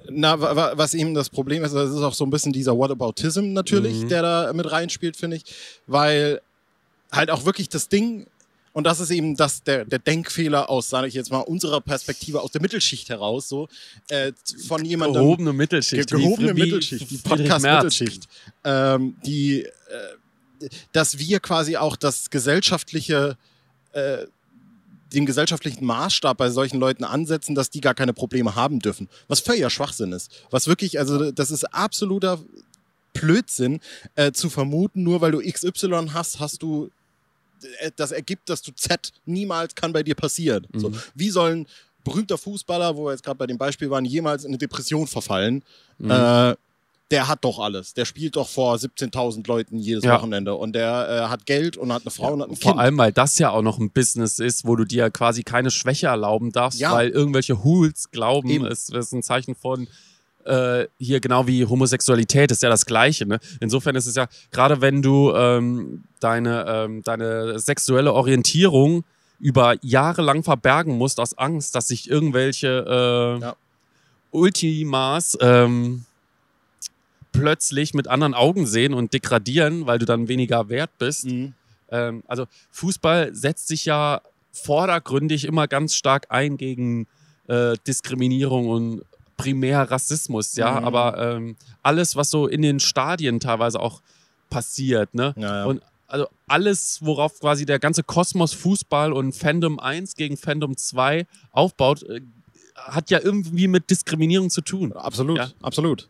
Na, 0.09 0.39
wa- 0.39 0.55
wa- 0.55 0.71
was 0.75 0.93
eben 0.93 1.13
das 1.13 1.29
Problem 1.29 1.63
ist, 1.63 1.73
das 1.73 1.89
ist 1.91 2.01
auch 2.01 2.13
so 2.13 2.23
ein 2.25 2.29
bisschen 2.29 2.53
dieser 2.53 2.77
Whataboutism 2.77 3.51
natürlich, 3.53 4.03
Mhm. 4.03 4.07
der 4.09 4.21
da 4.21 4.53
mit 4.53 4.71
reinspielt, 4.71 5.17
finde 5.17 5.37
ich. 5.37 5.43
Weil 5.87 6.41
halt 7.11 7.29
auch 7.31 7.43
wirklich 7.45 7.67
das 7.69 7.89
Ding, 7.89 8.27
und 8.73 8.83
das 8.85 8.99
ist 8.99 9.09
eben 9.11 9.35
das, 9.35 9.63
der, 9.63 9.85
der 9.85 9.99
Denkfehler 9.99 10.69
aus, 10.69 10.89
sage 10.89 11.07
ich 11.07 11.13
jetzt 11.13 11.31
mal, 11.31 11.39
unserer 11.39 11.81
Perspektive 11.81 12.41
aus 12.41 12.51
der 12.51 12.61
Mittelschicht 12.61 13.09
heraus, 13.09 13.49
so, 13.49 13.67
äh, 14.09 14.31
von 14.67 14.85
jemandem. 14.85 15.21
Gehobene 15.23 15.53
Mittelschicht. 15.53 16.09
Ge 16.09 16.19
gehobene 16.19 16.55
wie- 16.55 16.61
wie 16.61 16.65
Mittelschicht, 16.65 17.11
die. 17.11 17.17
Podcast-Mittelschicht, 17.17 18.27
ähm, 18.63 19.15
die, 19.25 19.63
äh, 19.63 20.69
dass 20.91 21.17
wir 21.19 21.39
quasi 21.39 21.77
auch 21.77 21.95
das 21.95 22.29
gesellschaftliche, 22.29 23.37
äh, 23.93 24.25
den 25.13 25.25
gesellschaftlichen 25.25 25.85
Maßstab 25.85 26.37
bei 26.37 26.51
solchen 26.51 26.79
Leuten 26.79 27.03
ansetzen, 27.03 27.55
dass 27.55 27.71
die 27.71 27.81
gar 27.81 27.95
keine 27.95 28.13
Probleme 28.13 28.53
haben 28.55 28.79
dürfen. 28.79 29.09
Was 29.27 29.39
völliger 29.39 29.71
Schwachsinn 29.71 30.11
ist. 30.11 30.29
Was 30.51 30.67
wirklich, 30.67 30.99
also 30.99 31.31
das 31.31 31.49
ist 31.49 31.63
absoluter 31.73 32.39
Blödsinn 33.13 33.79
äh, 34.15 34.31
zu 34.31 34.49
vermuten, 34.51 35.01
nur 35.03 35.19
weil 35.21 35.31
du 35.31 35.39
XY 35.41 36.09
hast, 36.13 36.39
hast 36.39 36.61
du 36.61 36.91
das 37.95 38.11
ergibt, 38.11 38.49
dass 38.49 38.61
du 38.61 38.71
Z 38.71 39.11
niemals 39.25 39.75
kann 39.75 39.93
bei 39.93 40.03
dir 40.03 40.15
passieren. 40.15 40.65
So, 40.73 40.89
Mhm. 40.89 40.99
wie 41.15 41.29
soll 41.29 41.51
ein 41.51 41.67
berühmter 42.03 42.37
Fußballer, 42.37 42.95
wo 42.95 43.05
wir 43.05 43.11
jetzt 43.11 43.23
gerade 43.23 43.37
bei 43.37 43.47
dem 43.47 43.57
Beispiel 43.57 43.89
waren, 43.89 44.05
jemals 44.05 44.43
in 44.43 44.49
eine 44.51 44.57
Depression 44.57 45.07
verfallen? 45.07 45.63
Mhm. 45.97 46.11
Äh, 46.11 46.55
der 47.11 47.27
hat 47.27 47.43
doch 47.43 47.57
alles. 47.57 47.95
Der 47.95 48.05
spielt 48.05 48.35
doch 48.35 48.47
vor 48.47 48.75
17.000 48.77 49.47
Leuten 49.47 49.79
jedes 49.79 50.03
Ja. 50.03 50.15
Wochenende 50.17 50.53
und 50.53 50.73
der 50.73 51.09
äh, 51.25 51.27
hat 51.29 51.47
Geld 51.47 51.75
und 51.75 51.91
hat 51.91 52.03
eine 52.03 52.11
Frau 52.11 52.33
und 52.33 52.41
hat 52.43 52.49
ein 52.49 52.55
Vor 52.55 52.73
Kind. 52.73 52.81
allem, 52.81 52.97
weil 52.99 53.11
das 53.11 53.39
ja 53.39 53.49
auch 53.49 53.63
noch 53.63 53.79
ein 53.79 53.89
Business 53.89 54.37
ist, 54.37 54.63
wo 54.65 54.75
du 54.75 54.85
dir 54.85 55.09
quasi 55.09 55.41
keine 55.43 55.71
Schwäche 55.71 56.05
erlauben 56.07 56.51
darfst, 56.51 56.79
Ja. 56.79 56.91
weil 56.93 57.09
irgendwelche 57.09 57.63
Hools 57.63 58.11
glauben, 58.11 58.49
Eben. 58.51 58.65
es 58.67 58.89
ist 58.89 59.11
ein 59.11 59.23
Zeichen 59.23 59.55
von 59.55 59.87
äh, 60.49 60.87
hier 60.97 61.19
genau 61.19 61.47
wie 61.47 61.65
Homosexualität 61.65 62.51
ist 62.51 62.63
ja 62.63 62.69
das 62.69 62.85
Gleiche. 62.85 63.25
Ne? 63.25 63.39
Insofern 63.59 63.95
ist 63.95 64.07
es 64.07 64.15
ja, 64.15 64.27
gerade 64.51 64.81
wenn 64.81 65.01
du 65.01 65.31
ähm, 65.33 66.03
deine, 66.19 66.65
ähm, 66.67 67.03
deine 67.03 67.59
sexuelle 67.59 68.13
Orientierung 68.13 69.03
über 69.39 69.75
Jahre 69.81 70.21
lang 70.21 70.43
verbergen 70.43 70.97
musst 70.97 71.19
aus 71.19 71.37
Angst, 71.37 71.75
dass 71.75 71.87
sich 71.87 72.09
irgendwelche 72.09 72.85
äh, 72.87 73.41
Ja. 73.41 73.55
Ultimas 74.31 75.37
ähm, 75.41 76.05
plötzlich 77.31 77.93
mit 77.93 78.07
anderen 78.07 78.33
Augen 78.33 78.67
sehen 78.67 78.93
und 78.93 79.13
degradieren, 79.13 79.85
weil 79.87 79.97
du 79.97 80.05
dann 80.05 80.27
weniger 80.27 80.69
wert 80.69 80.91
bist. 80.99 81.25
Mhm. 81.25 81.53
Ähm, 81.89 82.23
also 82.27 82.45
Fußball 82.71 83.33
setzt 83.33 83.67
sich 83.67 83.85
ja 83.85 84.21
vordergründig 84.51 85.45
immer 85.45 85.67
ganz 85.67 85.95
stark 85.95 86.27
ein 86.29 86.57
gegen 86.57 87.07
äh, 87.47 87.75
Diskriminierung 87.87 88.67
und 88.67 89.01
primär 89.39 89.89
Rassismus, 89.89 90.55
ja. 90.55 90.79
Mhm. 90.79 90.85
Aber 90.85 91.17
ähm, 91.35 91.55
alles, 91.81 92.15
was 92.15 92.29
so 92.29 92.47
in 92.47 92.61
den 92.61 92.79
Stadien 92.79 93.39
teilweise 93.39 93.79
auch 93.79 94.01
passiert, 94.49 95.13
ne? 95.13 95.33
Ja, 95.37 95.57
ja. 95.59 95.65
Und 95.65 95.81
also 96.07 96.27
alles, 96.47 96.99
worauf 97.01 97.39
quasi 97.39 97.65
der 97.65 97.79
ganze 97.79 98.03
Kosmos 98.03 98.53
Fußball 98.53 99.13
und 99.13 99.33
Fandom 99.35 99.79
1 99.79 100.15
gegen 100.15 100.37
Fandom 100.37 100.75
2 100.75 101.25
aufbaut, 101.51 102.03
äh, 102.03 102.21
hat 102.75 103.09
ja 103.11 103.19
irgendwie 103.21 103.67
mit 103.67 103.89
Diskriminierung 103.89 104.49
zu 104.49 104.61
tun. 104.61 104.91
Absolut, 104.93 105.37
Ja. 105.37 105.51
absolut. 105.61 106.07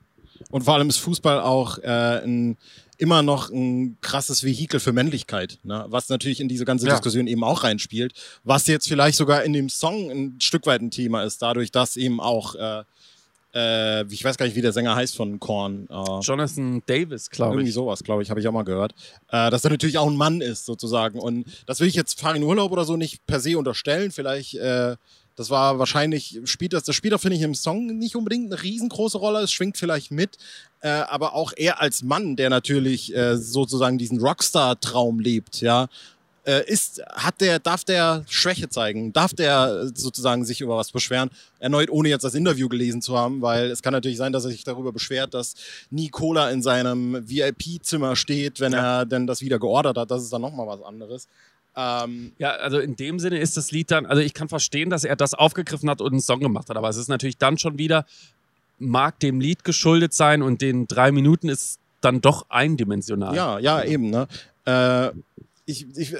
Und 0.51 0.63
vor 0.63 0.75
allem 0.75 0.87
ist 0.89 0.97
Fußball 0.97 1.41
auch 1.41 1.79
äh, 1.79 2.23
ein, 2.23 2.57
immer 2.97 3.21
noch 3.23 3.49
ein 3.49 3.97
krasses 4.01 4.43
Vehikel 4.43 4.79
für 4.79 4.93
Männlichkeit, 4.93 5.59
ne? 5.63 5.85
was 5.89 6.07
natürlich 6.09 6.39
in 6.39 6.47
diese 6.47 6.63
ganze 6.63 6.87
Ja. 6.87 6.93
Diskussion 6.93 7.27
eben 7.27 7.43
auch 7.43 7.63
reinspielt, 7.65 8.13
was 8.45 8.67
jetzt 8.67 8.87
vielleicht 8.87 9.17
sogar 9.17 9.43
in 9.43 9.51
dem 9.51 9.67
Song 9.67 10.09
ein 10.09 10.39
Stück 10.39 10.65
weit 10.65 10.81
ein 10.81 10.91
Thema 10.91 11.23
ist, 11.23 11.41
dadurch, 11.41 11.71
dass 11.71 11.97
eben 11.97 12.21
auch, 12.21 12.55
äh, 12.55 12.83
äh, 13.53 14.05
ich 14.05 14.23
weiß 14.23 14.37
gar 14.37 14.45
nicht, 14.45 14.55
wie 14.55 14.61
der 14.61 14.73
Sänger 14.73 14.95
heißt 14.95 15.15
von 15.15 15.39
Korn, 15.39 15.87
äh, 15.89 16.19
Jonathan 16.21 16.81
Davis, 16.85 17.29
glaube 17.29 17.55
irgendwie 17.55 17.69
ich. 17.69 17.75
sowas, 17.75 18.03
glaube 18.03 18.23
ich, 18.23 18.29
habe 18.29 18.39
ich 18.39 18.47
auch 18.47 18.53
mal 18.53 18.63
gehört, 18.63 18.93
äh, 19.29 19.49
dass 19.49 19.63
er 19.63 19.71
natürlich 19.71 19.97
auch 19.97 20.07
ein 20.07 20.15
Mann 20.15 20.41
ist 20.41 20.65
sozusagen. 20.65 21.19
Und 21.19 21.45
das 21.65 21.79
will 21.79 21.87
ich 21.87 21.95
jetzt 21.95 22.19
Farin 22.19 22.43
Urlaub 22.43 22.71
oder 22.71 22.85
so 22.85 22.97
nicht 22.97 23.25
per 23.25 23.39
se 23.39 23.57
unterstellen, 23.57 24.11
vielleicht 24.11 24.55
äh, 24.55 24.95
das 25.39 25.49
war 25.49 25.79
wahrscheinlich, 25.79 26.41
spielt 26.43 26.73
das, 26.73 26.83
das 26.83 26.97
spielt 26.97 27.13
auch, 27.13 27.21
finde 27.21 27.37
ich, 27.37 27.43
im 27.43 27.55
Song 27.55 27.85
nicht 27.97 28.17
unbedingt 28.17 28.51
eine 28.51 28.61
riesengroße 28.61 29.17
Rolle. 29.17 29.39
Es 29.39 29.53
schwingt 29.53 29.77
vielleicht 29.77 30.11
mit, 30.11 30.37
äh, 30.81 30.89
aber 30.89 31.33
auch 31.33 31.53
er 31.55 31.79
als 31.79 32.03
Mann, 32.03 32.35
der 32.35 32.49
natürlich 32.49 33.15
äh, 33.15 33.37
sozusagen 33.37 33.97
diesen 33.97 34.19
Rockstar-Traum 34.19 35.21
lebt, 35.21 35.61
ja, 35.61 35.87
ist, 36.71 37.01
hat 37.13 37.41
der, 37.41 37.59
darf 37.59 37.83
der 37.83 38.23
Schwäche 38.27 38.69
zeigen? 38.69 39.13
Darf 39.13 39.33
der 39.33 39.83
äh, 39.83 39.91
sozusagen 39.93 40.45
sich 40.45 40.61
über 40.61 40.77
was 40.77 40.91
beschweren? 40.91 41.29
Erneut, 41.59 41.89
ohne 41.89 42.09
jetzt 42.09 42.23
das 42.23 42.33
Interview 42.33 42.69
gelesen 42.69 43.01
zu 43.01 43.17
haben, 43.17 43.41
weil 43.41 43.69
es 43.69 43.81
kann 43.81 43.93
natürlich 43.93 44.17
sein, 44.17 44.31
dass 44.31 44.45
er 44.45 44.51
sich 44.51 44.63
darüber 44.63 44.91
beschwert, 44.91 45.33
dass 45.33 45.55
nie 45.89 46.09
Cola 46.09 46.49
in 46.49 46.61
seinem 46.61 47.27
VIP-Zimmer 47.29 48.15
steht, 48.15 48.59
wenn 48.59 48.73
er 48.73 49.05
denn 49.05 49.27
das 49.27 49.41
wieder 49.41 49.59
geordert 49.59 49.97
hat. 49.97 50.11
Das 50.11 50.23
ist 50.23 50.31
dann 50.31 50.41
nochmal 50.41 50.67
was 50.67 50.81
anderes. 50.81 51.27
Ähm, 51.75 52.31
Ja, 52.39 52.51
also 52.51 52.79
in 52.79 52.95
dem 52.95 53.19
Sinne 53.19 53.39
ist 53.39 53.57
das 53.57 53.71
Lied 53.71 53.91
dann, 53.91 54.05
also 54.05 54.21
ich 54.21 54.33
kann 54.33 54.49
verstehen, 54.49 54.89
dass 54.89 55.03
er 55.03 55.15
das 55.15 55.33
aufgegriffen 55.33 55.89
hat 55.89 56.01
und 56.01 56.11
einen 56.11 56.21
Song 56.21 56.39
gemacht 56.39 56.69
hat, 56.69 56.77
aber 56.77 56.89
es 56.89 56.97
ist 56.97 57.09
natürlich 57.09 57.37
dann 57.37 57.57
schon 57.57 57.77
wieder, 57.77 58.05
mag 58.79 59.19
dem 59.19 59.39
Lied 59.39 59.63
geschuldet 59.63 60.13
sein 60.13 60.41
und 60.41 60.61
den 60.61 60.87
drei 60.87 61.11
Minuten 61.11 61.49
ist 61.49 61.79
dann 62.01 62.21
doch 62.21 62.45
eindimensional. 62.49 63.35
Ja, 63.35 63.59
ja, 63.59 63.83
eben. 63.83 64.09
Ne? 64.09 64.27
Äh, 64.65 65.11
ich, 65.69 65.85
ich, 65.95 66.15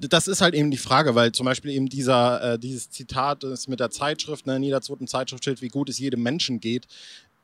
das 0.00 0.28
ist 0.28 0.40
halt 0.40 0.54
eben 0.54 0.70
die 0.70 0.76
Frage, 0.76 1.14
weil 1.14 1.32
zum 1.32 1.46
Beispiel 1.46 1.70
eben 1.72 1.88
dieser, 1.88 2.54
äh, 2.54 2.58
dieses 2.58 2.90
Zitat 2.90 3.44
ist 3.44 3.68
mit 3.68 3.80
der 3.80 3.90
Zeitschrift, 3.90 4.46
ne, 4.46 4.56
in 4.56 4.62
jeder 4.62 4.80
zweiten 4.80 5.06
Zeitschrift 5.06 5.44
steht, 5.44 5.62
wie 5.62 5.68
gut 5.68 5.88
es 5.88 5.98
jedem 5.98 6.22
Menschen 6.22 6.60
geht, 6.60 6.86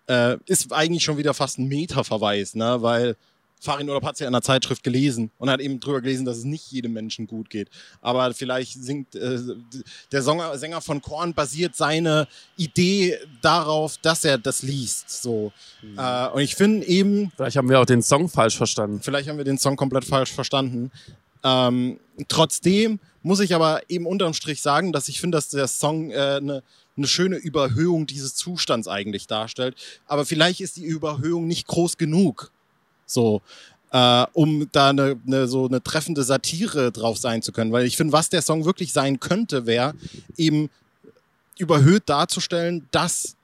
äh, 0.09 0.37
ist 0.47 0.73
eigentlich 0.73 1.05
schon 1.05 1.19
wieder 1.19 1.35
fast 1.35 1.59
ein 1.59 1.69
Meta-Verweis, 1.69 2.55
ne, 2.55 2.83
weil 2.83 3.17
Farin 3.61 3.89
Urlaub 3.89 4.05
hat 4.05 4.15
es 4.15 4.21
ja 4.21 4.27
in 4.27 4.33
der 4.33 4.43
Zeitschrift 4.43 4.83
gelesen 4.83 5.31
und 5.39 5.51
hat 5.51 5.61
eben 5.61 5.81
drüber 5.81 6.01
gelesen, 6.01 6.25
dass 6.25 6.39
es 6.39 6.45
nicht 6.45 6.73
jedem 6.73 6.95
Menschen 6.95 7.27
gut 7.27 7.51
geht. 7.51 7.69
Aber 8.01 8.33
vielleicht 8.33 8.73
singt 8.73 9.15
äh, 9.15 9.39
der 10.11 10.23
Sänger, 10.23 10.57
Sänger 10.59 10.81
von 10.81 11.03
Korn 11.03 11.35
basiert 11.35 11.77
seine 11.77 12.27
Idee 12.57 13.19
darauf, 13.43 13.99
dass 13.99 14.25
er 14.25 14.39
das 14.39 14.63
liest. 14.63 15.23
So. 15.23 15.53
Mhm. 15.83 15.99
Äh, 15.99 16.29
und 16.29 16.41
ich 16.41 16.55
finde 16.55 16.87
eben. 16.87 17.31
Vielleicht 17.37 17.57
haben 17.57 17.69
wir 17.69 17.79
auch 17.79 17.87
den 17.87 18.03
Song 18.03 18.29
falsch 18.29 18.57
verstanden. 18.57 19.01
Vielleicht 19.03 19.29
haben 19.29 19.37
wir 19.37 19.45
den 19.45 19.59
Song 19.59 19.77
komplett 19.77 20.07
falsch 20.07 20.33
verstanden. 20.33 20.91
Ähm, 21.45 21.99
trotzdem 22.29 22.99
muss 23.23 23.41
ich 23.41 23.55
aber 23.55 23.83
eben 23.89 24.07
unterm 24.07 24.35
Strich 24.35 24.63
sagen, 24.63 24.93
dass 24.93 25.09
ich 25.09 25.21
finde, 25.21 25.37
dass 25.37 25.51
der 25.51 25.69
Song 25.69 26.13
eine 26.13 26.37
äh, 26.37 26.41
ne, 26.41 26.63
ne 26.97 27.07
schöne 27.07 27.37
Überhöhung 27.37 28.07
dieses 28.07 28.35
Zustands 28.35 28.89
eigentlich 28.89 29.27
darstellt. 29.27 29.77
Aber 30.07 30.25
vielleicht 30.25 30.61
ist 30.61 30.77
die 30.77 30.85
Überhöhung 30.85 31.47
nicht 31.47 31.67
groß 31.67 31.99
genug. 31.99 32.53
So, 33.13 33.43
äh, 33.93 34.27
um 34.33 34.69
da 34.73 34.91
eine, 34.91 35.19
eine, 35.27 35.49
so 35.49 35.67
eine 35.67 35.83
treffende 35.83 36.23
Satire 36.23 36.93
drauf 36.93 37.19
sein 37.19 37.43
zu 37.43 37.53
können. 37.53 37.73
Weil 37.73 37.87
ich 37.87 37.97
finde, 37.97 38.13
was 38.13 38.29
der 38.29 38.43
Song 38.43 38.65
wirklich 38.65 38.93
sein 38.93 39.21
könnte, 39.21 39.67
wäre 39.67 39.95
eben 40.37 40.71
überhöht 41.59 42.05
darzustellen, 42.07 42.87
dass 42.91 43.37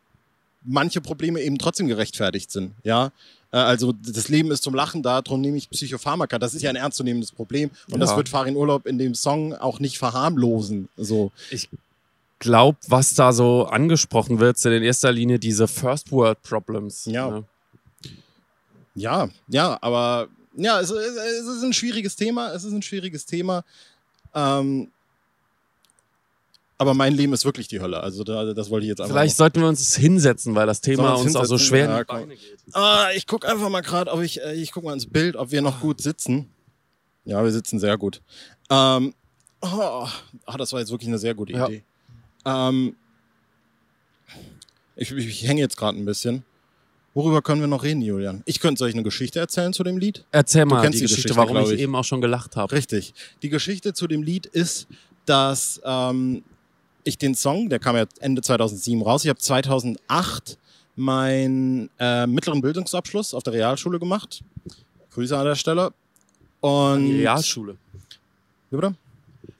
manche 0.64 1.00
Probleme 1.00 1.40
eben 1.40 1.58
trotzdem 1.58 1.86
gerechtfertigt 1.86 2.50
sind. 2.50 2.72
Ja, 2.82 3.12
äh, 3.52 3.58
also 3.58 3.92
das 3.92 4.28
Leben 4.28 4.50
ist 4.50 4.62
zum 4.62 4.74
Lachen 4.74 5.02
da, 5.02 5.22
darum 5.22 5.40
nehme 5.40 5.56
ich 5.56 5.70
Psychopharmaka. 5.70 6.38
Das 6.38 6.54
ist 6.54 6.62
ja 6.62 6.70
ein 6.70 6.76
ernstzunehmendes 6.76 7.32
Problem 7.32 7.70
und 7.86 7.94
ja. 7.94 7.98
das 7.98 8.16
wird 8.16 8.28
Farin 8.28 8.56
Urlaub 8.56 8.86
in 8.86 8.98
dem 8.98 9.14
Song 9.14 9.54
auch 9.54 9.80
nicht 9.80 9.98
verharmlosen. 9.98 10.88
So. 10.96 11.32
Ich 11.50 11.68
glaube, 12.38 12.78
was 12.88 13.14
da 13.14 13.32
so 13.32 13.66
angesprochen 13.66 14.40
wird, 14.40 14.58
sind 14.58 14.72
in 14.72 14.82
erster 14.82 15.12
Linie 15.12 15.38
diese 15.38 15.68
First 15.68 16.12
World 16.12 16.42
Problems. 16.42 17.06
Ja. 17.06 17.30
Ne? 17.30 17.44
Ja, 18.96 19.28
ja, 19.48 19.78
aber 19.80 20.28
ja, 20.56 20.80
es, 20.80 20.90
es, 20.90 21.46
ist 21.46 21.62
ein 21.62 21.72
schwieriges 21.72 22.16
Thema. 22.16 22.52
Es 22.52 22.64
ist 22.64 22.72
ein 22.72 22.82
schwieriges 22.82 23.26
Thema. 23.26 23.62
Ähm, 24.34 24.90
aber 26.78 26.94
mein 26.94 27.14
Leben 27.14 27.32
ist 27.32 27.44
wirklich 27.44 27.68
die 27.68 27.80
Hölle. 27.80 28.00
Also 28.00 28.24
da, 28.24 28.52
das 28.52 28.70
wollte 28.70 28.84
ich 28.84 28.88
jetzt 28.88 29.00
einfach. 29.00 29.14
Vielleicht 29.14 29.36
sollten 29.36 29.60
wir 29.60 29.68
uns 29.68 29.94
hinsetzen, 29.96 30.54
weil 30.54 30.66
das 30.66 30.80
Thema 30.80 31.14
uns, 31.14 31.26
uns 31.26 31.36
auch 31.36 31.44
so 31.44 31.58
schwer 31.58 31.88
ja, 31.88 32.02
geht. 32.02 32.38
Ah, 32.72 33.08
ich 33.14 33.26
gucke 33.26 33.48
einfach 33.48 33.68
mal 33.68 33.82
gerade, 33.82 34.10
ob 34.12 34.20
ich, 34.22 34.42
äh, 34.42 34.54
ich 34.54 34.72
gucke 34.72 34.86
mal 34.86 34.92
ins 34.94 35.06
Bild, 35.06 35.36
ob 35.36 35.50
wir 35.52 35.62
noch 35.62 35.80
gut 35.80 36.00
sitzen. 36.00 36.50
Ja, 37.24 37.42
wir 37.42 37.52
sitzen 37.52 37.78
sehr 37.78 37.96
gut. 37.96 38.22
Ähm, 38.70 39.14
oh, 39.60 40.06
ah, 40.46 40.56
das 40.58 40.72
war 40.72 40.80
jetzt 40.80 40.90
wirklich 40.90 41.08
eine 41.08 41.18
sehr 41.18 41.34
gute 41.34 41.52
Idee. 41.52 41.82
Ja. 42.44 42.68
Ähm, 42.68 42.94
ich, 44.96 45.10
ich, 45.12 45.26
ich 45.26 45.48
hänge 45.48 45.60
jetzt 45.60 45.76
gerade 45.76 45.98
ein 45.98 46.04
bisschen. 46.04 46.44
Worüber 47.16 47.40
können 47.40 47.62
wir 47.62 47.66
noch 47.66 47.82
reden, 47.82 48.02
Julian? 48.02 48.42
Ich 48.44 48.60
könnte 48.60 48.84
euch 48.84 48.92
eine 48.92 49.02
Geschichte 49.02 49.38
erzählen 49.38 49.72
zu 49.72 49.82
dem 49.82 49.96
Lied. 49.96 50.26
Erzähl 50.32 50.66
mal 50.66 50.82
die, 50.82 50.98
die 50.98 51.00
Geschichte, 51.00 51.22
Geschichte, 51.22 51.36
warum 51.36 51.56
ich. 51.64 51.70
ich 51.70 51.80
eben 51.80 51.96
auch 51.96 52.04
schon 52.04 52.20
gelacht 52.20 52.56
habe. 52.56 52.70
Richtig. 52.74 53.14
Die 53.40 53.48
Geschichte 53.48 53.94
zu 53.94 54.06
dem 54.06 54.22
Lied 54.22 54.44
ist, 54.44 54.86
dass 55.24 55.80
ähm, 55.82 56.44
ich 57.04 57.16
den 57.16 57.34
Song, 57.34 57.70
der 57.70 57.78
kam 57.78 57.96
ja 57.96 58.04
Ende 58.20 58.42
2007 58.42 59.00
raus, 59.00 59.24
ich 59.24 59.30
habe 59.30 59.38
2008 59.38 60.58
meinen 60.94 61.88
äh, 61.98 62.26
mittleren 62.26 62.60
Bildungsabschluss 62.60 63.32
auf 63.32 63.42
der 63.42 63.54
Realschule 63.54 63.98
gemacht. 63.98 64.44
Grüße 65.12 65.38
an 65.38 65.46
der 65.46 65.54
Stelle. 65.54 65.94
Und 66.60 67.06
die 67.06 67.20
Realschule. 67.20 67.78
Wie 68.70 68.76
bitte? 68.76 68.94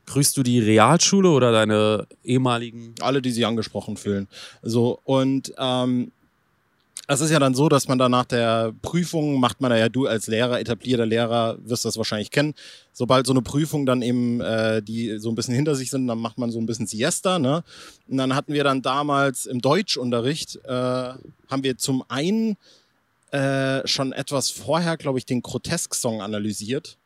Grüßt 0.04 0.36
du 0.36 0.42
die 0.42 0.60
Realschule 0.60 1.30
oder 1.30 1.52
deine 1.52 2.06
ehemaligen? 2.22 2.94
Alle, 3.00 3.22
die 3.22 3.30
sich 3.30 3.46
angesprochen 3.46 3.96
fühlen. 3.96 4.28
So, 4.62 5.00
und 5.04 5.54
ähm, 5.56 6.12
es 7.08 7.20
ist 7.20 7.30
ja 7.30 7.38
dann 7.38 7.54
so, 7.54 7.68
dass 7.68 7.86
man 7.86 7.98
dann 7.98 8.10
nach 8.10 8.24
der 8.24 8.72
Prüfung 8.82 9.38
macht 9.38 9.60
man 9.60 9.70
da 9.70 9.76
ja, 9.76 9.88
du 9.88 10.06
als 10.06 10.26
Lehrer, 10.26 10.58
etablierter 10.58 11.06
Lehrer, 11.06 11.56
wirst 11.64 11.84
das 11.84 11.96
wahrscheinlich 11.96 12.32
kennen. 12.32 12.54
Sobald 12.92 13.26
so 13.26 13.32
eine 13.32 13.42
Prüfung 13.42 13.86
dann 13.86 14.02
eben, 14.02 14.40
äh, 14.40 14.82
die 14.82 15.18
so 15.18 15.28
ein 15.28 15.36
bisschen 15.36 15.54
hinter 15.54 15.76
sich 15.76 15.90
sind, 15.90 16.08
dann 16.08 16.18
macht 16.18 16.38
man 16.38 16.50
so 16.50 16.58
ein 16.58 16.66
bisschen 16.66 16.86
Siesta, 16.86 17.38
ne? 17.38 17.62
Und 18.08 18.16
dann 18.16 18.34
hatten 18.34 18.52
wir 18.52 18.64
dann 18.64 18.82
damals 18.82 19.46
im 19.46 19.60
Deutschunterricht, 19.60 20.56
äh, 20.64 20.68
haben 20.68 21.62
wir 21.62 21.78
zum 21.78 22.02
einen 22.08 22.56
äh, 23.30 23.86
schon 23.86 24.12
etwas 24.12 24.50
vorher, 24.50 24.96
glaube 24.96 25.18
ich, 25.18 25.26
den 25.26 25.42
Grotesk-Song 25.42 26.22
analysiert. 26.22 26.96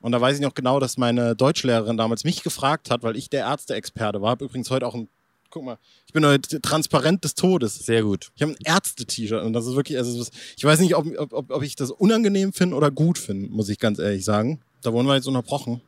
Und 0.00 0.12
da 0.12 0.20
weiß 0.20 0.36
ich 0.36 0.42
noch 0.42 0.54
genau, 0.54 0.78
dass 0.78 0.98
meine 0.98 1.34
Deutschlehrerin 1.34 1.96
damals 1.96 2.24
mich 2.24 2.42
gefragt 2.42 2.90
hat, 2.90 3.02
weil 3.02 3.16
ich 3.16 3.30
der 3.30 3.46
Ärzteexperte 3.46 4.20
war. 4.20 4.32
Hab 4.32 4.42
übrigens 4.42 4.70
heute 4.70 4.86
auch 4.86 4.94
ein 4.94 5.08
guck 5.50 5.64
mal, 5.64 5.78
ich 6.06 6.12
bin 6.12 6.24
heute 6.24 6.60
transparent 6.60 7.24
des 7.24 7.34
Todes. 7.34 7.74
Sehr 7.74 8.02
gut. 8.02 8.30
Ich 8.36 8.42
habe 8.42 8.52
ein 8.52 8.58
Ärzte-T-Shirt 8.64 9.42
und 9.42 9.52
das 9.52 9.66
ist 9.66 9.76
wirklich, 9.76 9.98
also 9.98 10.26
ich 10.56 10.64
weiß 10.64 10.80
nicht, 10.80 10.94
ob, 10.94 11.06
ob, 11.32 11.50
ob 11.50 11.62
ich 11.62 11.76
das 11.76 11.90
unangenehm 11.90 12.52
finde 12.52 12.76
oder 12.76 12.90
gut 12.90 13.18
finde, 13.18 13.50
muss 13.50 13.68
ich 13.68 13.78
ganz 13.78 13.98
ehrlich 13.98 14.24
sagen. 14.24 14.60
Da 14.82 14.92
wurden 14.92 15.06
wir 15.06 15.14
jetzt 15.14 15.26
unterbrochen. 15.26 15.80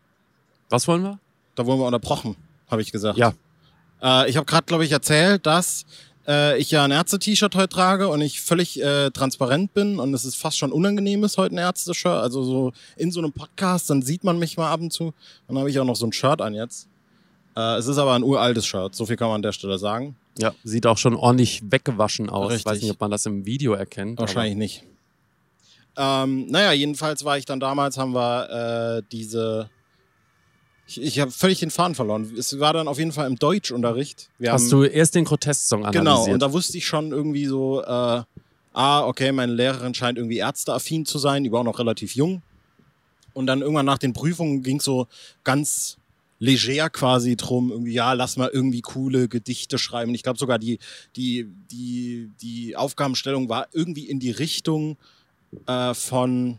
Was 0.69 0.89
wollen 0.89 1.03
wir? 1.03 1.19
Da 1.55 1.67
wurden 1.67 1.81
wir 1.81 1.87
unterbrochen, 1.87 2.37
habe 2.69 2.83
ich 2.83 2.93
gesagt. 2.93 3.19
Ja. 3.19 3.35
Äh, 4.03 4.31
ich 4.31 4.37
habe 4.37 4.47
gerade, 4.47 4.67
glaube 4.67 4.85
ich, 4.85 4.93
erzählt, 4.93 5.47
dass 5.47 5.85
äh, 6.27 6.59
ich 6.59 6.71
ja 6.71 6.85
ein 6.85 6.91
Ärzte-T-Shirt 6.91 7.55
heute 7.55 7.69
trage 7.69 8.09
und 8.09 8.21
ich 8.21 8.41
völlig 8.41 8.81
äh, 8.83 9.11
transparent 9.11 9.75
bin 9.75 9.99
und 9.99 10.15
es 10.15 10.25
ist 10.25 10.37
fast 10.37 10.59
schon 10.59 10.73
unangenehm 10.73 11.25
ist, 11.25 11.39
heute 11.39 11.55
ein 11.55 11.59
Ärzte-Shirt. 11.59 12.23
Also 12.23 12.43
so 12.43 12.73
in 12.97 13.11
so 13.11 13.21
einem 13.21 13.33
Podcast, 13.33 13.91
dann 13.91 14.03
sieht 14.03 14.25
man 14.25 14.39
mich 14.39 14.57
mal 14.57 14.71
ab 14.71 14.81
und 14.81 14.93
zu. 14.93 15.13
Dann 15.49 15.59
habe 15.59 15.71
ich 15.71 15.79
auch 15.79 15.85
noch 15.85 15.97
so 15.97 16.07
ein 16.07 16.13
Shirt 16.13 16.41
an 16.41 16.55
jetzt. 16.55 16.89
Äh, 17.57 17.77
es 17.77 17.87
ist 17.87 17.99
aber 17.99 18.15
ein 18.15 18.23
uraltes 18.23 18.67
Shirt, 18.67 18.95
so 18.95 19.07
viel 19.07 19.17
kann 19.17 19.29
man 19.29 19.37
an 19.37 19.43
der 19.43 19.53
Stelle 19.53 19.79
sagen. 19.79 20.17
Ja, 20.39 20.55
sieht 20.65 20.87
auch 20.87 20.99
schon 20.99 21.15
ordentlich 21.15 21.63
weggewaschen 21.71 22.31
aus. 22.31 22.51
Richtig. 22.51 22.61
Ich 22.61 22.67
weiß 22.67 22.83
nicht, 22.83 22.91
ob 22.93 23.01
man 23.01 23.11
das 23.11 23.27
im 23.27 23.45
Video 23.45 23.75
erkennt. 23.75 24.19
Wahrscheinlich 24.19 24.57
nicht. 24.57 24.85
Ähm, 25.97 26.47
naja, 26.47 26.73
jedenfalls 26.73 27.25
war 27.25 27.37
ich 27.37 27.45
dann 27.45 27.61
damals, 27.61 27.99
haben 27.99 28.15
wir 28.15 28.99
äh, 28.99 29.03
diese. 29.13 29.69
Ich, 30.87 31.01
ich 31.01 31.21
habe 31.21 31.31
völlig 31.31 31.61
den 31.61 31.71
Faden 31.71 31.95
verloren. 31.95 32.33
Es 32.37 32.59
war 32.59 32.73
dann 32.73 32.89
auf 32.89 32.99
jeden 32.99 33.13
Fall 33.13 33.27
im 33.27 33.37
Deutschunterricht. 33.37 34.31
Wir 34.39 34.53
Hast 34.53 34.73
haben, 34.73 34.83
du 34.83 34.85
erst 34.85 35.15
den 35.15 35.25
Grotesksong 35.25 35.85
analysiert? 35.85 36.05
Genau, 36.05 36.33
und 36.33 36.41
da 36.41 36.53
wusste 36.53 36.79
ich 36.79 36.87
schon 36.87 37.13
irgendwie 37.13 37.47
so, 37.47 37.83
äh, 37.83 38.23
ah, 38.73 39.07
okay, 39.07 39.31
meine 39.31 39.53
Lehrerin 39.53 39.95
scheint 39.95 40.19
irgendwie 40.19 40.39
ärzteaffin 40.39 41.05
zu 41.07 41.19
sein, 41.19 41.45
die 41.45 41.53
war 41.53 41.61
auch 41.61 41.65
noch 41.65 41.79
relativ 41.79 42.17
jung. 42.17 42.43
Und 43.35 43.47
dann 43.47 43.61
irgendwann 43.61 43.87
nach 43.87 43.99
den 43.99 44.13
Prüfungen 44.13 44.63
ging 44.63 44.81
so 44.81 45.07
ganz 45.45 45.97
leger 46.41 46.89
quasi 46.89 47.37
drum, 47.37 47.71
irgendwie, 47.71 47.93
ja, 47.93 48.15
lass 48.15 48.37
mal 48.37 48.51
irgendwie 48.53 48.81
coole 48.81 49.29
Gedichte 49.29 49.79
schreiben. 49.79 50.15
Ich 50.15 50.23
glaube 50.23 50.39
sogar 50.39 50.59
die, 50.59 50.79
die, 51.15 51.47
die, 51.71 52.31
die 52.41 52.75
Aufgabenstellung 52.77 53.49
war 53.49 53.69
irgendwie 53.73 54.09
in 54.09 54.19
die 54.19 54.31
Richtung 54.31 54.97
äh, 55.67 55.95
von 55.95 56.59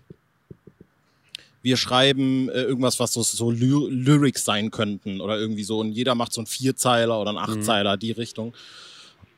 wir 1.64 1.78
schreiben 1.78 2.50
äh, 2.50 2.62
irgendwas, 2.62 3.00
was 3.00 3.14
so, 3.14 3.22
so 3.22 3.52
Ly 3.52 3.88
Lyrics 3.90 4.46
sein 4.46 4.72
könnten 4.72 5.22
oder 5.22 5.38
irgendwie 5.38 5.64
so. 5.64 5.80
Und 5.80 5.92
jeder 5.92 6.16
macht 6.16 6.34
so 6.34 6.42
einen 6.42 6.48
Vierzeiler 6.48 7.20
oder 7.20 7.32
einen 7.32 7.40
mhm. 7.40 7.60
Achtzeiler, 7.60 7.96
mhm. 7.96 8.00
die 8.00 8.12
Richtung. 8.12 8.54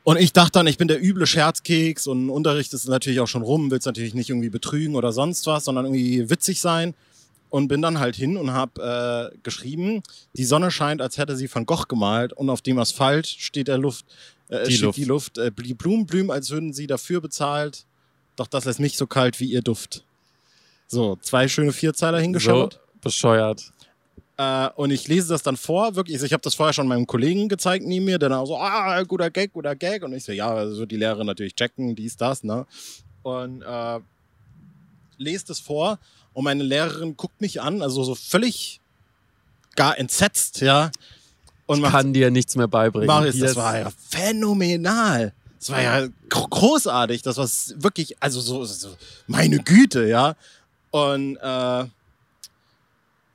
Und 0.04 0.18
ich 0.18 0.32
dachte 0.32 0.52
dann, 0.52 0.66
ich 0.66 0.76
bin 0.76 0.88
der 0.88 1.02
üble 1.02 1.26
Scherzkeks 1.26 2.06
und 2.06 2.28
Unterricht 2.28 2.72
ist 2.74 2.86
natürlich 2.88 3.20
auch 3.20 3.28
schon 3.28 3.42
rum, 3.42 3.70
willst 3.70 3.86
natürlich 3.86 4.14
nicht 4.14 4.28
irgendwie 4.28 4.50
betrügen 4.50 4.96
oder 4.96 5.12
sonst 5.12 5.46
was, 5.46 5.64
sondern 5.64 5.86
irgendwie 5.86 6.28
witzig 6.28 6.60
sein 6.60 6.94
und 7.54 7.68
bin 7.68 7.82
dann 7.82 8.00
halt 8.00 8.16
hin 8.16 8.36
und 8.36 8.50
habe 8.50 9.30
äh, 9.32 9.38
geschrieben, 9.44 10.02
die 10.32 10.44
Sonne 10.44 10.72
scheint, 10.72 11.00
als 11.00 11.18
hätte 11.18 11.36
sie 11.36 11.48
Van 11.48 11.64
Gogh 11.66 11.84
gemalt 11.86 12.32
und 12.32 12.50
auf 12.50 12.62
dem 12.62 12.80
Asphalt 12.80 13.28
steht 13.28 13.68
der 13.68 13.78
Luft, 13.78 14.06
äh, 14.48 14.66
die, 14.66 14.76
Luft. 14.78 14.98
die 14.98 15.04
Luft, 15.04 15.38
äh, 15.38 15.52
die 15.52 15.74
Blumen 15.74 16.04
blühen, 16.04 16.32
als 16.32 16.50
würden 16.50 16.72
sie 16.72 16.88
dafür 16.88 17.20
bezahlt, 17.20 17.84
doch 18.34 18.48
das 18.48 18.64
lässt 18.64 18.80
mich 18.80 18.96
so 18.96 19.06
kalt 19.06 19.38
wie 19.38 19.44
ihr 19.44 19.62
Duft. 19.62 20.02
So, 20.88 21.16
zwei 21.20 21.46
schöne 21.46 21.72
Vierzeiler 21.72 22.18
hingeschaut. 22.18 22.72
So 22.72 23.00
bescheuert. 23.00 23.70
Äh, 24.36 24.70
und 24.74 24.90
ich 24.90 25.06
lese 25.06 25.28
das 25.28 25.44
dann 25.44 25.56
vor, 25.56 25.94
wirklich. 25.94 26.20
Ich 26.20 26.32
habe 26.32 26.42
das 26.42 26.56
vorher 26.56 26.72
schon 26.72 26.88
meinem 26.88 27.06
Kollegen 27.06 27.48
gezeigt 27.48 27.86
neben 27.86 28.04
mir, 28.04 28.18
der 28.18 28.30
dann 28.30 28.38
auch 28.38 28.46
so, 28.46 28.58
ah, 28.58 29.00
guter 29.04 29.30
Gag, 29.30 29.52
guter 29.52 29.76
Gag. 29.76 30.02
Und 30.02 30.12
ich 30.12 30.24
so, 30.24 30.32
ja, 30.32 30.52
also 30.52 30.86
die 30.86 30.96
Lehrerin 30.96 31.28
natürlich 31.28 31.54
checken, 31.54 31.94
dies, 31.94 32.16
das, 32.16 32.42
ne? 32.42 32.66
Und 33.22 33.62
äh, 33.62 34.00
lese 35.18 35.46
das 35.46 35.60
vor 35.60 36.00
und 36.34 36.44
meine 36.44 36.62
Lehrerin 36.62 37.16
guckt 37.16 37.40
mich 37.40 37.62
an, 37.62 37.80
also 37.80 38.04
so 38.04 38.14
völlig 38.14 38.80
gar 39.76 39.98
entsetzt, 39.98 40.60
ja. 40.60 40.90
Und 41.66 41.82
ich 41.82 41.90
kann 41.90 42.12
dir 42.12 42.30
nichts 42.30 42.56
mehr 42.56 42.68
beibringen. 42.68 43.06
Marius, 43.06 43.38
das 43.38 43.56
war 43.56 43.78
ja 43.78 43.90
phänomenal. 44.10 45.32
Das 45.58 45.70
war 45.70 45.80
ja 45.80 46.06
großartig. 46.28 47.22
Das 47.22 47.38
war 47.38 47.48
wirklich, 47.82 48.16
also 48.20 48.40
so, 48.40 48.64
so 48.64 48.94
meine 49.26 49.60
Güte, 49.60 50.06
ja. 50.06 50.36
Und 50.90 51.36
äh, 51.36 51.84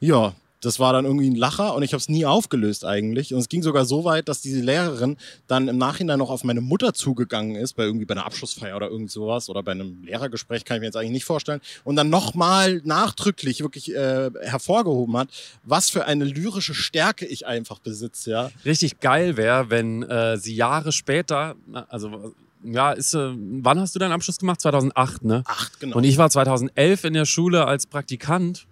ja, 0.01 0.33
das 0.61 0.79
war 0.79 0.93
dann 0.93 1.05
irgendwie 1.05 1.29
ein 1.29 1.35
Lacher 1.35 1.75
und 1.75 1.83
ich 1.83 1.93
habe 1.93 1.99
es 1.99 2.09
nie 2.09 2.25
aufgelöst 2.25 2.85
eigentlich. 2.85 3.33
Und 3.33 3.39
es 3.39 3.49
ging 3.49 3.63
sogar 3.63 3.85
so 3.85 4.03
weit, 4.03 4.27
dass 4.27 4.41
diese 4.41 4.59
Lehrerin 4.61 5.17
dann 5.47 5.67
im 5.67 5.77
Nachhinein 5.77 6.19
noch 6.19 6.29
auf 6.29 6.43
meine 6.43 6.61
Mutter 6.61 6.93
zugegangen 6.93 7.55
ist, 7.55 7.73
bei 7.73 7.83
irgendwie 7.83 8.05
bei 8.05 8.13
einer 8.13 8.25
Abschlussfeier 8.25 8.75
oder 8.75 8.89
irgend 8.89 9.11
sowas 9.11 9.49
oder 9.49 9.63
bei 9.63 9.71
einem 9.71 10.03
Lehrergespräch, 10.03 10.65
kann 10.65 10.77
ich 10.77 10.81
mir 10.81 10.87
jetzt 10.87 10.97
eigentlich 10.97 11.11
nicht 11.11 11.25
vorstellen. 11.25 11.61
Und 11.83 11.95
dann 11.95 12.09
nochmal 12.09 12.81
nachdrücklich 12.83 13.61
wirklich 13.61 13.95
äh, 13.95 14.31
hervorgehoben 14.41 15.17
hat, 15.17 15.29
was 15.63 15.89
für 15.89 16.05
eine 16.05 16.25
lyrische 16.25 16.73
Stärke 16.73 17.25
ich 17.25 17.47
einfach 17.47 17.79
besitze, 17.79 18.31
ja. 18.31 18.51
Richtig 18.65 18.99
geil 18.99 19.37
wäre, 19.37 19.69
wenn 19.69 20.03
äh, 20.03 20.37
sie 20.37 20.55
Jahre 20.55 20.91
später, 20.91 21.55
also 21.87 22.33
ja, 22.63 22.91
ist, 22.91 23.13
äh, 23.13 23.31
wann 23.33 23.79
hast 23.79 23.95
du 23.95 23.99
deinen 23.99 24.11
Abschluss 24.11 24.37
gemacht? 24.37 24.59
2008, 24.61 25.23
ne? 25.23 25.43
Acht, 25.45 25.79
genau. 25.79 25.97
Und 25.97 26.03
ich 26.03 26.17
war 26.17 26.29
2011 26.29 27.05
in 27.05 27.13
der 27.13 27.25
Schule 27.25 27.65
als 27.65 27.87
Praktikant. 27.87 28.65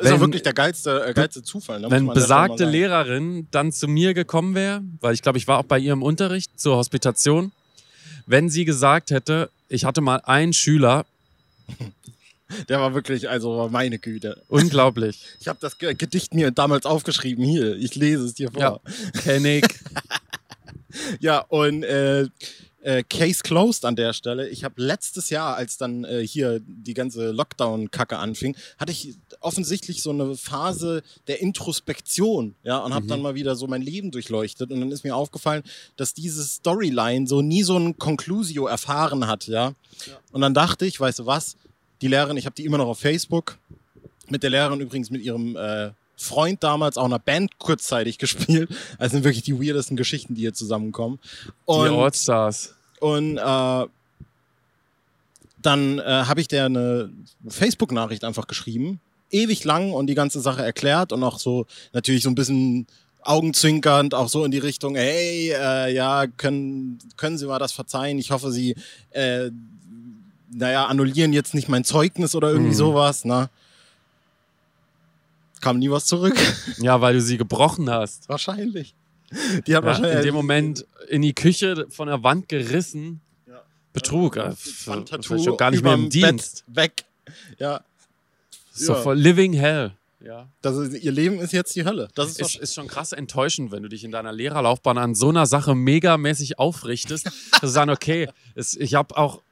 Ist 0.00 0.04
wenn- 0.04 0.12
auch 0.14 0.20
wirklich 0.20 0.42
der 0.42 0.52
geilste, 0.54 1.04
äh, 1.06 1.12
geilste 1.14 1.42
Zufall. 1.42 1.80
Ne? 1.80 1.90
Wenn 1.90 2.06
besagte. 2.08 2.64
Lehrerin 2.64 3.48
dann 3.50 3.72
zu 3.72 3.88
mir 3.88 4.14
gekommen 4.14 4.54
wäre, 4.54 4.82
weil 5.00 5.14
ich 5.14 5.22
glaube, 5.22 5.38
ich 5.38 5.46
war 5.48 5.58
auch 5.58 5.64
bei 5.64 5.78
ihr 5.78 5.92
im 5.92 6.02
Unterricht 6.02 6.58
zur 6.60 6.76
Hospitation, 6.76 7.52
wenn 8.26 8.48
sie 8.50 8.64
gesagt 8.64 9.10
hätte, 9.10 9.50
ich 9.68 9.84
hatte 9.84 10.00
mal 10.00 10.20
einen 10.24 10.52
Schüler, 10.52 11.04
Der 12.68 12.80
war 12.80 12.92
wirklich, 12.92 13.30
also 13.30 13.70
meine 13.72 13.98
Güte. 13.98 14.42
unglaublich, 14.48 15.24
Ich 15.40 15.48
habe 15.48 15.58
das 15.62 15.78
Ge- 15.78 15.94
Gedicht 15.94 16.34
mir 16.34 16.50
damals 16.50 16.84
aufgeschrieben. 16.84 17.42
Hier, 17.46 17.76
ich 17.76 17.94
lese 17.94 18.24
es 18.26 18.34
dir 18.34 18.50
vor. 18.52 18.60
ja, 18.60 18.80
kenn 19.22 19.44
ich. 19.46 19.64
Ja, 21.20 21.38
und 21.48 21.84
äh, 21.84 22.26
äh, 22.82 23.02
Case 23.02 23.42
closed 23.42 23.84
an 23.84 23.96
der 23.96 24.12
Stelle. 24.12 24.48
Ich 24.48 24.64
habe 24.64 24.80
letztes 24.82 25.30
Jahr, 25.30 25.56
als 25.56 25.76
dann 25.78 26.04
äh, 26.04 26.26
hier 26.26 26.60
die 26.64 26.94
ganze 26.94 27.30
Lockdown-Kacke 27.30 28.18
anfing, 28.18 28.56
hatte 28.78 28.92
ich 28.92 29.14
offensichtlich 29.40 30.02
so 30.02 30.10
eine 30.10 30.36
Phase 30.36 31.02
der 31.28 31.40
Introspektion, 31.40 32.54
ja, 32.62 32.78
und 32.78 32.94
habe 32.94 33.06
dann 33.06 33.22
mal 33.22 33.34
wieder 33.34 33.56
so 33.56 33.66
mein 33.66 33.82
Leben 33.82 34.10
durchleuchtet. 34.10 34.70
Und 34.70 34.80
dann 34.80 34.92
ist 34.92 35.04
mir 35.04 35.14
aufgefallen, 35.14 35.62
dass 35.96 36.14
diese 36.14 36.42
Storyline 36.44 37.26
so 37.26 37.40
nie 37.40 37.62
so 37.62 37.78
ein 37.78 37.98
Conclusio 37.98 38.66
erfahren 38.66 39.26
hat, 39.26 39.46
ja. 39.46 39.74
Und 40.32 40.40
dann 40.40 40.54
dachte 40.54 40.86
ich, 40.86 40.98
weißt 40.98 41.20
du 41.20 41.26
was, 41.26 41.56
die 42.00 42.08
Lehrerin, 42.08 42.36
ich 42.36 42.46
habe 42.46 42.56
die 42.56 42.64
immer 42.64 42.78
noch 42.78 42.88
auf 42.88 42.98
Facebook, 42.98 43.58
mit 44.28 44.42
der 44.42 44.50
Lehrerin 44.50 44.80
übrigens 44.80 45.10
mit 45.10 45.22
ihrem 45.22 45.56
äh, 45.56 45.90
Freund 46.22 46.62
damals 46.62 46.96
auch 46.96 47.04
einer 47.04 47.18
Band 47.18 47.58
kurzzeitig 47.58 48.16
gespielt. 48.24 48.70
Also 48.98 49.12
sind 49.16 49.24
wirklich 49.24 49.42
die 49.42 49.58
weirdesten 49.60 49.96
Geschichten, 49.96 50.34
die 50.34 50.40
hier 50.42 50.54
zusammenkommen. 50.54 51.18
Die 51.46 51.50
Und, 51.66 51.90
Allstars. 51.90 52.74
und 53.00 53.36
äh, 53.38 53.86
dann 55.60 55.98
äh, 55.98 56.02
habe 56.04 56.40
ich 56.40 56.48
der 56.48 56.66
eine 56.66 57.10
Facebook-Nachricht 57.46 58.24
einfach 58.24 58.46
geschrieben, 58.46 59.00
ewig 59.30 59.64
lang 59.64 59.92
und 59.92 60.06
die 60.08 60.14
ganze 60.14 60.40
Sache 60.40 60.62
erklärt 60.64 61.12
und 61.12 61.22
auch 61.22 61.38
so 61.38 61.66
natürlich 61.92 62.22
so 62.24 62.30
ein 62.30 62.34
bisschen 62.34 62.86
augenzwinkernd, 63.22 64.14
auch 64.14 64.28
so 64.28 64.44
in 64.44 64.50
die 64.50 64.58
Richtung, 64.58 64.96
hey, 64.96 65.52
äh, 65.52 65.94
ja, 65.94 66.26
können, 66.26 66.98
können 67.16 67.38
Sie 67.38 67.46
mal 67.46 67.60
das 67.60 67.70
verzeihen? 67.70 68.18
Ich 68.18 68.32
hoffe, 68.32 68.50
Sie, 68.50 68.74
äh, 69.10 69.50
naja, 70.50 70.86
annullieren 70.86 71.32
jetzt 71.32 71.54
nicht 71.54 71.68
mein 71.68 71.84
Zeugnis 71.84 72.34
oder 72.34 72.48
irgendwie 72.50 72.70
Mhm. 72.72 72.76
sowas, 72.76 73.24
ne? 73.24 73.48
Kam 75.62 75.78
nie 75.78 75.90
was 75.90 76.04
zurück. 76.04 76.34
Ja, 76.78 77.00
weil 77.00 77.14
du 77.14 77.22
sie 77.22 77.38
gebrochen 77.38 77.88
hast. 77.88 78.28
wahrscheinlich. 78.28 78.94
Die 79.30 79.56
hat 79.56 79.68
Ja, 79.68 79.82
wahrscheinlich 79.84 80.16
in 80.18 80.22
dem 80.24 80.34
Moment 80.34 80.86
in 81.08 81.22
die 81.22 81.32
Küche 81.34 81.86
von 81.88 82.08
der 82.08 82.22
Wand 82.22 82.50
gerissen. 82.50 83.22
Ja. 83.46 83.62
Betrug. 83.94 84.36
Äh, 84.36 84.52
Wandtattoo 84.84 85.22
vielleicht 85.22 85.44
schon 85.46 85.56
gar 85.56 85.70
nicht 85.70 85.82
mehr 85.82 85.94
im 85.94 86.00
überm 86.06 86.10
Bett 86.10 86.30
Dienst. 86.32 86.64
weg. 86.66 87.04
Ja, 87.58 87.80
Ist 88.74 88.88
doch 88.88 88.96
Ja. 88.96 89.02
voll 89.02 89.18
living 89.18 89.54
hell. 89.54 89.92
Ja. 90.24 90.48
das 90.62 90.76
ist, 90.76 91.02
ihr 91.02 91.10
Leben 91.10 91.40
ist 91.40 91.52
jetzt 91.52 91.74
die 91.74 91.84
Hölle. 91.84 92.06
Das 92.14 92.28
ist, 92.30 92.40
Ist, 92.40 92.54
doch- 92.56 92.60
ist 92.60 92.74
schon 92.74 92.86
krass 92.86 93.10
enttäuschend, 93.12 93.72
wenn 93.72 93.82
du 93.82 93.88
dich 93.88 94.04
in 94.04 94.12
deiner 94.12 94.32
Lehrerlaufbahn 94.32 94.96
an 94.98 95.14
so 95.16 95.30
einer 95.30 95.46
Sache 95.46 95.74
megamäßig 95.74 96.58
aufrichtest, 96.60 97.26
dass 97.52 97.60
du 97.60 97.66
sagen, 97.66 97.90
okay, 97.90 98.28
es, 98.54 98.76
ich 98.76 98.94
habe 98.94 99.16
auch 99.16 99.42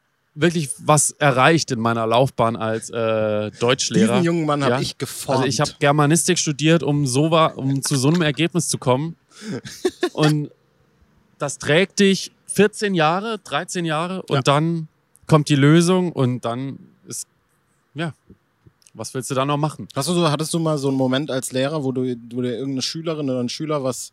wirklich 0.41 0.71
was 0.79 1.11
erreicht 1.13 1.71
in 1.71 1.81
meiner 1.81 2.07
Laufbahn 2.07 2.57
als 2.57 2.91
äh, 2.91 3.51
Deutschlehrer. 3.61 4.13
diesen 4.15 4.25
jungen 4.25 4.47
Mann 4.47 4.63
habe 4.63 4.75
Ja. 4.75 4.81
ich 4.81 4.97
geformt. 4.99 5.39
Also 5.41 5.49
ich 5.49 5.61
habe 5.61 5.73
Germanistik 5.79 6.39
studiert, 6.39 6.83
um 6.83 7.07
so 7.07 7.31
wa- 7.31 7.47
um 7.57 7.83
zu 7.83 7.97
so 7.97 8.09
einem 8.09 8.23
Ergebnis 8.23 8.69
zu 8.69 8.79
kommen. 8.79 9.17
Und 10.13 10.51
das 11.39 11.59
trägt 11.59 12.01
dich 12.01 12.33
14 12.47 12.95
Jahre, 12.95 13.39
13 13.39 13.85
Jahre 13.85 14.23
und 14.23 14.37
Ja. 14.37 14.43
dann 14.43 14.89
kommt 15.27 15.49
die 15.49 15.55
Lösung 15.57 16.13
und 16.13 16.45
dann 16.45 16.79
ist 17.07 17.27
ja, 17.95 18.13
was 18.95 19.15
willst 19.15 19.31
du 19.31 19.35
da 19.35 19.45
noch 19.45 19.57
machen? 19.57 19.87
Hast 19.95 20.09
du 20.09 20.13
so, 20.15 20.29
hattest 20.31 20.53
du 20.53 20.59
mal 20.59 20.77
so 20.79 20.89
einen 20.89 20.97
Moment 20.97 21.31
als 21.31 21.53
Lehrer, 21.53 21.85
wo 21.85 21.93
du, 21.93 22.03
wo 22.33 22.43
dir 22.43 22.53
irgendeine 22.55 22.83
Schülerin 22.83 23.31
oder 23.31 23.41
ein 23.41 23.49
Schüler 23.49 23.85
was 23.85 24.13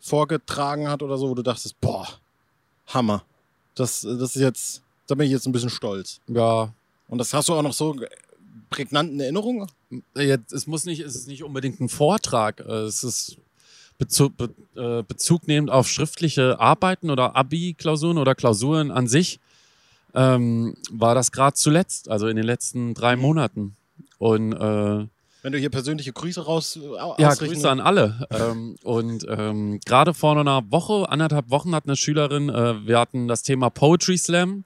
vorgetragen 0.00 0.88
hat 0.88 1.02
oder 1.02 1.16
so, 1.18 1.28
wo 1.30 1.34
du 1.34 1.42
dachtest, 1.42 1.80
boah, 1.80 2.06
Hammer. 2.88 3.22
Das, 3.74 4.00
das 4.02 4.34
ist 4.34 4.42
jetzt, 4.42 4.82
da 5.08 5.14
bin 5.16 5.26
ich 5.26 5.32
jetzt 5.32 5.46
ein 5.46 5.52
bisschen 5.52 5.70
stolz. 5.70 6.20
Ja, 6.28 6.72
Und 7.08 7.18
das 7.18 7.34
hast 7.34 7.48
du 7.48 7.54
auch 7.54 7.62
noch 7.62 7.72
so 7.72 7.96
prägnant 8.70 9.10
in 9.12 9.20
Erinnerung? 9.20 9.66
Jetzt, 10.14 10.52
es 10.52 10.66
muss 10.66 10.84
nicht, 10.84 11.00
es 11.00 11.16
ist 11.16 11.26
nicht 11.26 11.42
unbedingt 11.42 11.80
ein 11.80 11.88
Vortrag. 11.88 12.60
Es 12.60 13.02
ist 13.02 13.36
Bezug, 13.98 14.36
be, 14.36 14.50
äh, 14.76 15.02
Bezug 15.02 15.48
nehmend 15.48 15.70
auf 15.70 15.88
schriftliche 15.88 16.60
Arbeiten 16.60 17.10
oder 17.10 17.34
Abi-Klausuren 17.34 18.18
oder 18.18 18.34
Klausuren 18.36 18.90
an 18.92 19.08
sich. 19.08 19.40
Ähm, 20.14 20.74
war 20.90 21.14
das 21.14 21.32
gerade 21.32 21.54
zuletzt, 21.54 22.08
also 22.08 22.28
in 22.28 22.36
den 22.36 22.44
letzten 22.46 22.94
drei 22.94 23.16
Mhm. 23.16 23.22
Monaten. 23.22 23.76
Und 24.18 24.52
äh, 24.52 25.06
Wenn 25.42 25.52
du 25.52 25.58
hier 25.58 25.70
persönliche 25.70 26.12
Grüße 26.12 26.44
raus 26.44 26.76
äh, 26.76 27.22
ja, 27.22 27.34
Grüße 27.34 27.68
an 27.68 27.80
alle. 27.80 28.26
ähm, 28.30 28.76
und 28.82 29.26
ähm, 29.28 29.80
gerade 29.84 30.12
vor 30.14 30.36
einer 30.38 30.70
Woche, 30.70 31.08
anderthalb 31.08 31.50
Wochen 31.50 31.74
hat 31.74 31.84
eine 31.86 31.96
Schülerin, 31.96 32.48
äh, 32.48 32.86
wir 32.86 32.98
hatten 32.98 33.26
das 33.28 33.42
Thema 33.42 33.70
Poetry 33.70 34.18
Slam. 34.18 34.64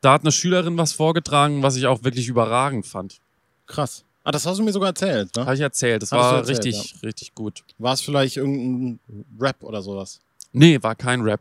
Da 0.00 0.12
hat 0.12 0.22
eine 0.22 0.32
Schülerin 0.32 0.76
was 0.78 0.92
vorgetragen, 0.92 1.62
was 1.62 1.76
ich 1.76 1.86
auch 1.86 2.04
wirklich 2.04 2.28
überragend 2.28 2.86
fand. 2.86 3.18
Krass. 3.66 4.04
Ah, 4.24 4.30
das 4.32 4.44
hast 4.44 4.58
du 4.58 4.62
mir 4.64 4.72
sogar 4.72 4.88
erzählt, 4.88 5.34
ne? 5.36 5.44
Habe 5.44 5.54
ich 5.54 5.60
erzählt. 5.60 6.02
Das 6.02 6.10
Hattest 6.12 6.30
war 6.30 6.38
erzählt, 6.38 6.64
richtig, 6.64 6.94
richtig 7.02 7.34
gut. 7.34 7.62
War 7.78 7.94
es 7.94 8.00
vielleicht 8.00 8.36
irgendein 8.36 8.98
Rap 9.40 9.62
oder 9.62 9.82
sowas? 9.82 10.20
Nee, 10.52 10.82
war 10.82 10.94
kein 10.96 11.20
Rap. 11.22 11.40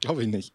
Glaube 0.00 0.22
ich 0.22 0.28
nicht. 0.28 0.52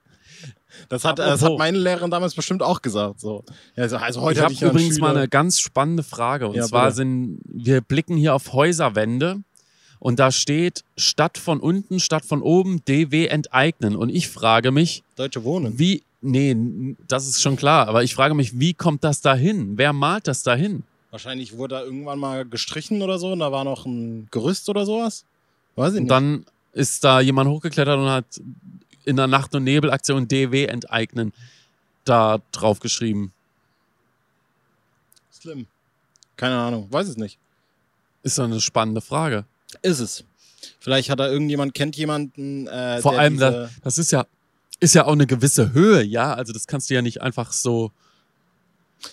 Das 0.87 1.03
hat, 1.03 1.17
das 1.17 1.41
hat 1.41 1.57
meine 1.57 1.77
Lehrerin 1.79 2.11
damals 2.11 2.35
bestimmt 2.35 2.61
auch 2.61 2.81
gesagt. 2.83 3.19
So. 3.19 3.43
Ja, 3.75 3.83
also, 3.83 3.97
also 3.97 4.21
heute 4.21 4.39
ich 4.39 4.43
habe 4.45 4.53
ja 4.53 4.69
übrigens 4.69 4.99
mal 4.99 5.09
Schüler- 5.09 5.19
eine 5.21 5.27
ganz 5.27 5.59
spannende 5.59 6.03
Frage. 6.03 6.47
Und 6.47 6.55
Ja, 6.55 6.65
zwar 6.65 6.85
bitte. 6.85 6.95
sind, 6.97 7.39
wir 7.45 7.81
blicken 7.81 8.15
hier 8.15 8.35
auf 8.35 8.53
Häuserwände 8.53 9.41
und 9.97 10.19
da 10.19 10.31
steht 10.31 10.83
Stadt 10.97 11.39
von 11.39 11.59
unten, 11.59 11.99
Stadt 11.99 12.23
von 12.25 12.43
oben, 12.43 12.83
DW 12.85 13.25
enteignen. 13.27 13.95
Und 13.95 14.09
ich 14.09 14.29
frage 14.29 14.71
mich, 14.71 15.03
Deutsche 15.15 15.43
Wohnen. 15.43 15.79
wie, 15.79 16.03
nee, 16.21 16.95
das 17.07 17.27
ist 17.27 17.41
schon 17.41 17.55
klar, 17.55 17.87
aber 17.87 18.03
ich 18.03 18.13
frage 18.15 18.33
mich, 18.33 18.59
wie 18.59 18.73
kommt 18.73 19.03
das 19.03 19.21
dahin? 19.21 19.77
Wer 19.77 19.93
malt 19.93 20.27
das 20.27 20.43
dahin? 20.43 20.83
Wahrscheinlich 21.11 21.57
wurde 21.57 21.75
da 21.75 21.83
irgendwann 21.83 22.19
mal 22.19 22.45
gestrichen 22.45 23.01
oder 23.01 23.17
so 23.17 23.31
und 23.31 23.39
da 23.39 23.51
war 23.51 23.63
noch 23.63 23.85
ein 23.85 24.27
Gerüst 24.31 24.69
oder 24.69 24.85
sowas. 24.85 25.25
Weiß 25.75 25.93
ich 25.93 25.97
Und 25.97 26.03
nicht. 26.03 26.11
dann 26.11 26.45
ist 26.73 27.03
da 27.03 27.19
jemand 27.19 27.49
hochgeklettert 27.49 27.97
und 27.97 28.09
hat 28.09 28.25
in 29.05 29.15
der 29.15 29.27
Nacht- 29.27 29.55
und 29.55 29.63
Nebelaktion 29.63 30.27
DW 30.27 30.65
enteignen 30.65 31.33
da 32.05 32.39
drauf 32.51 32.79
geschrieben. 32.79 33.33
Slim. 35.31 35.67
Keine 36.35 36.57
Ahnung, 36.57 36.87
weiß 36.91 37.07
es 37.07 37.17
nicht. 37.17 37.37
Ist 38.23 38.37
doch 38.37 38.43
eine 38.43 38.61
spannende 38.61 39.01
Frage. 39.01 39.45
Ist 39.81 39.99
es. 39.99 40.23
Vielleicht 40.79 41.09
hat 41.09 41.19
da 41.19 41.27
irgendjemand, 41.29 41.73
kennt 41.73 41.95
jemanden, 41.95 42.67
äh, 42.67 43.01
Vor 43.01 43.17
allem, 43.17 43.33
diese, 43.33 43.51
da, 43.51 43.69
das 43.83 43.97
ist 43.97 44.11
ja, 44.11 44.25
ist 44.79 44.95
ja 44.95 45.05
auch 45.05 45.13
eine 45.13 45.27
gewisse 45.27 45.73
Höhe, 45.73 46.03
ja. 46.03 46.33
Also 46.33 46.53
das 46.53 46.67
kannst 46.67 46.89
du 46.89 46.93
ja 46.93 47.01
nicht 47.01 47.21
einfach 47.21 47.51
so. 47.51 47.91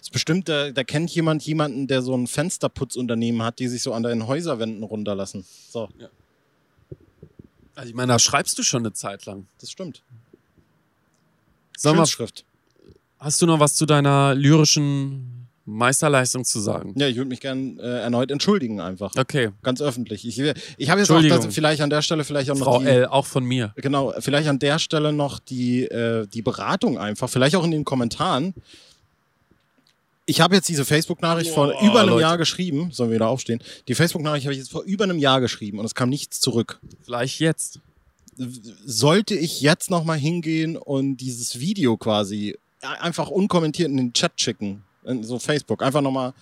ist 0.00 0.12
bestimmt, 0.12 0.48
da, 0.48 0.70
da 0.70 0.84
kennt 0.84 1.10
jemand 1.10 1.42
jemanden, 1.44 1.86
der 1.86 2.02
so 2.02 2.14
ein 2.14 2.26
Fensterputzunternehmen 2.26 3.42
hat, 3.42 3.58
die 3.58 3.68
sich 3.68 3.82
so 3.82 3.92
an 3.92 4.02
deinen 4.02 4.26
Häuserwänden 4.26 4.82
runterlassen. 4.82 5.44
So, 5.70 5.88
Also 7.74 7.88
ich 7.88 7.94
meine, 7.94 8.12
da 8.12 8.18
schreibst 8.18 8.58
du 8.58 8.62
schon 8.62 8.82
eine 8.82 8.92
Zeit 8.92 9.26
lang. 9.26 9.46
das 9.60 9.70
stimmt. 9.70 10.02
Sag 11.76 11.94
mal, 11.94 12.06
hast 13.18 13.42
du 13.42 13.46
noch 13.46 13.60
was 13.60 13.74
zu 13.74 13.84
deiner 13.84 14.34
lyrischen 14.34 15.45
Meisterleistung 15.66 16.44
zu 16.44 16.60
sagen? 16.60 16.94
Ja, 16.96 17.08
ich 17.08 17.16
würde 17.16 17.28
mich 17.28 17.40
gern 17.40 17.78
äh, 17.78 18.00
erneut 18.00 18.30
entschuldigen 18.30 18.80
einfach. 18.80 19.12
Okay, 19.16 19.50
Ganz 19.62 19.82
öffentlich. 19.82 20.26
Ich, 20.26 20.38
ich 20.38 20.90
habe 20.90 21.00
jetzt 21.00 21.10
auch 21.10 21.20
das, 21.20 21.52
vielleicht 21.52 21.82
an 21.82 21.90
der 21.90 22.02
Stelle 22.02 22.24
vielleicht 22.24 22.50
auch 22.50 22.56
noch 22.56 22.64
Frau 22.64 22.78
die, 22.78 22.86
L, 22.86 23.06
auch 23.06 23.26
von 23.26 23.44
mir. 23.44 23.72
Genau, 23.76 24.14
vielleicht 24.20 24.48
an 24.48 24.60
der 24.60 24.78
Stelle 24.78 25.12
noch 25.12 25.40
die, 25.40 25.82
äh, 25.82 26.26
die 26.28 26.42
Beratung 26.42 26.98
einfach, 26.98 27.28
vielleicht 27.28 27.56
auch 27.56 27.64
in 27.64 27.72
den 27.72 27.84
Kommentaren. 27.84 28.54
Ich 30.24 30.40
habe 30.40 30.54
jetzt 30.54 30.68
diese 30.68 30.84
Facebook-Nachricht 30.84 31.50
vor 31.50 31.68
über 31.82 32.00
einem 32.00 32.10
Leute. 32.10 32.22
Jahr 32.22 32.38
geschrieben. 32.38 32.90
Sollen 32.92 33.10
wir 33.10 33.16
wieder 33.16 33.28
aufstehen? 33.28 33.60
Die 33.86 33.94
Facebook-Nachricht 33.94 34.46
habe 34.46 34.54
ich 34.54 34.58
jetzt 34.58 34.70
vor 34.70 34.82
über 34.82 35.04
einem 35.04 35.18
Jahr 35.18 35.40
geschrieben 35.40 35.78
und 35.78 35.84
es 35.84 35.94
kam 35.94 36.08
nichts 36.08 36.40
zurück. 36.40 36.80
Vielleicht 37.04 37.40
jetzt. 37.40 37.80
Sollte 38.36 39.34
ich 39.34 39.60
jetzt 39.62 39.90
nochmal 39.90 40.18
hingehen 40.18 40.76
und 40.76 41.16
dieses 41.18 41.58
Video 41.58 41.96
quasi 41.96 42.56
einfach 42.82 43.28
unkommentiert 43.28 43.88
in 43.88 43.96
den 43.96 44.12
Chat 44.12 44.32
schicken? 44.40 44.82
So 45.22 45.38
Facebook. 45.38 45.82
Einfach 45.82 46.00
nochmal 46.00 46.32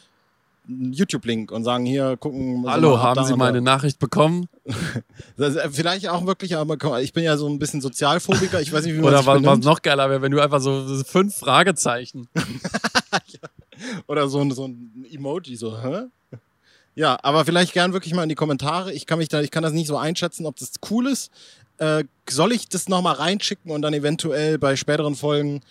einen 0.68 0.92
YouTube-Link 0.92 1.50
und 1.50 1.64
sagen, 1.64 1.85
hier, 1.85 2.16
gucken. 2.16 2.64
Hallo, 2.66 2.96
mal, 2.96 3.03
haben 3.03 3.24
Sie 3.24 3.37
meine. 3.37 3.61
Nachricht 3.61 3.98
bekommen? 3.98 4.48
Äh, 5.37 5.68
vielleicht 5.70 6.09
auch 6.09 6.27
wirklich, 6.27 6.57
aber 6.57 7.03
ich 7.03 7.12
bin 7.12 7.24
ja 7.24 7.37
so 7.37 7.48
ein 7.48 7.59
bisschen 7.59 7.81
Sozialphobiker, 7.81 8.61
ich 8.61 8.72
weiß 8.72 8.85
nicht, 8.85 8.94
wie 8.94 9.00
man 9.00 9.09
Oder 9.09 9.27
was, 9.27 9.42
was 9.42 9.59
noch 9.59 9.83
geiler 9.83 10.09
wäre, 10.09 10.22
wenn 10.22 10.31
du 10.31 10.40
einfach 10.40 10.61
so 10.61 10.87
so 10.87 11.03
fünf 11.03 11.37
Fragezeichen. 11.37 12.29
Oder 14.07 14.29
so 14.29 14.40
ein, 14.40 14.53
so 14.53 14.68
ein 14.68 15.05
Emoji, 15.11 15.57
so, 15.57 15.77
hä? 15.83 16.05
Ja, 16.94 17.18
aber 17.22 17.44
vielleicht 17.44 17.72
gern 17.72 17.92
wirklich 17.92 18.14
mal 18.14 18.22
in 18.22 18.29
die 18.29 18.37
Kommentare. 18.37 18.92
Ich 18.92 19.07
kann 19.07 19.18
mich 19.18 19.29
da, 19.29 19.40
ich 19.40 19.50
kann 19.50 19.64
das 19.64 19.72
nicht 19.72 19.88
so 19.88 19.96
einschätzen, 19.96 20.46
ob 20.46 20.57
das 20.57 20.72
cool 20.90 21.09
ist. 21.09 21.33
Äh, 21.79 22.05
soll 22.31 22.53
ich 22.53 22.68
das 22.68 22.88
nochmal 22.88 23.16
reinschicken 23.16 23.72
und 23.72 23.83
dann 23.83 23.92
eventuell 23.92 24.59
bei 24.59 24.77
späteren 24.77 25.16
Folgen, 25.16 25.62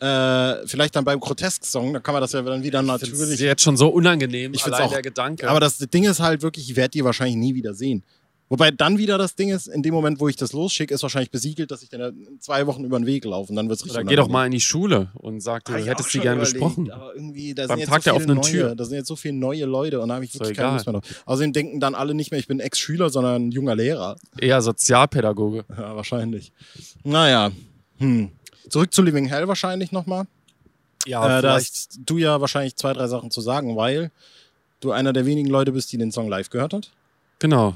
äh, 0.00 0.66
vielleicht 0.66 0.94
dann 0.96 1.04
beim 1.04 1.18
Grotesk-Song, 1.20 1.92
da 1.92 2.00
kann 2.00 2.12
man 2.12 2.20
das 2.22 2.32
ja 2.32 2.42
dann 2.42 2.62
wieder 2.62 2.80
ist 2.80 2.86
natürlich. 2.86 3.40
jetzt 3.40 3.62
schon 3.62 3.76
so 3.76 3.88
unangenehm, 3.88 4.54
Ich 4.54 4.64
allein 4.64 4.82
auch- 4.82 4.92
der 4.92 5.02
Gedanke. 5.02 5.48
Aber 5.48 5.60
das 5.60 5.78
Ding 5.78 6.04
ist 6.04 6.20
halt 6.20 6.42
wirklich, 6.42 6.70
ich 6.70 6.76
werde 6.76 6.90
die 6.90 7.04
wahrscheinlich 7.04 7.36
nie 7.36 7.54
wieder 7.54 7.74
sehen. 7.74 8.04
Wobei 8.50 8.70
dann 8.70 8.96
wieder 8.96 9.18
das 9.18 9.34
Ding 9.34 9.50
ist, 9.50 9.66
in 9.66 9.82
dem 9.82 9.92
Moment, 9.92 10.20
wo 10.20 10.28
ich 10.28 10.36
das 10.36 10.54
losschicke, 10.54 10.94
ist 10.94 11.02
wahrscheinlich 11.02 11.30
besiegelt, 11.30 11.70
dass 11.70 11.82
ich 11.82 11.90
dann 11.90 12.14
zwei 12.40 12.66
Wochen 12.66 12.82
über 12.82 12.98
den 12.98 13.04
Weg 13.04 13.26
laufe 13.26 13.50
und 13.50 13.56
dann 13.56 13.68
wird 13.68 13.78
es 13.78 13.84
richtig 13.84 13.98
Oder 14.00 14.08
geh 14.08 14.16
doch 14.16 14.28
mal 14.28 14.46
in 14.46 14.52
die 14.52 14.60
Schule 14.60 15.08
und 15.16 15.42
sag, 15.42 15.66
du 15.66 15.76
ich 15.76 15.86
hättest 15.86 16.08
die 16.08 16.12
schon 16.12 16.22
gern 16.22 16.36
überlegt, 16.36 16.54
gesprochen. 16.54 16.90
Aber 16.90 17.14
irgendwie, 17.14 17.52
da 17.52 17.66
Beim 17.66 17.76
sind 17.76 17.80
jetzt 17.80 17.88
Tag 17.90 18.02
so 18.02 18.04
der 18.04 18.16
offenen 18.16 18.36
neue, 18.36 18.50
Tür. 18.50 18.74
Da 18.74 18.84
sind 18.86 18.96
jetzt 18.96 19.08
so 19.08 19.16
viele 19.16 19.34
neue 19.34 19.66
Leute 19.66 20.00
und 20.00 20.08
da 20.08 20.14
habe 20.14 20.24
ich 20.24 20.32
Ist 20.32 20.40
wirklich 20.40 20.56
doch 20.56 20.62
keine 20.64 20.76
Lust 20.76 20.86
mehr 20.86 20.92
drauf. 20.94 21.22
Außerdem 21.26 21.52
denken 21.52 21.78
dann 21.80 21.94
alle 21.94 22.14
nicht 22.14 22.30
mehr, 22.30 22.40
ich 22.40 22.46
bin 22.46 22.58
Ex-Schüler, 22.60 23.10
sondern 23.10 23.48
ein 23.48 23.50
junger 23.50 23.74
Lehrer. 23.74 24.16
Eher 24.40 24.62
Sozialpädagoge. 24.62 25.66
Ja, 25.76 25.94
wahrscheinlich. 25.94 26.50
Naja, 27.04 27.50
hm. 27.98 28.30
Zurück 28.68 28.92
zu 28.92 29.02
Living 29.02 29.26
Hell 29.26 29.48
wahrscheinlich 29.48 29.92
nochmal. 29.92 30.26
Ja, 31.06 31.38
Äh, 31.38 31.42
da 31.42 31.54
hast 31.54 31.98
du 32.04 32.18
ja 32.18 32.40
wahrscheinlich 32.40 32.76
zwei, 32.76 32.92
drei 32.92 33.06
Sachen 33.08 33.30
zu 33.30 33.40
sagen, 33.40 33.76
weil 33.76 34.10
du 34.80 34.92
einer 34.92 35.12
der 35.12 35.26
wenigen 35.26 35.48
Leute 35.48 35.72
bist, 35.72 35.90
die 35.92 35.98
den 35.98 36.12
Song 36.12 36.28
live 36.28 36.50
gehört 36.50 36.72
hat. 36.72 36.90
genau. 37.38 37.74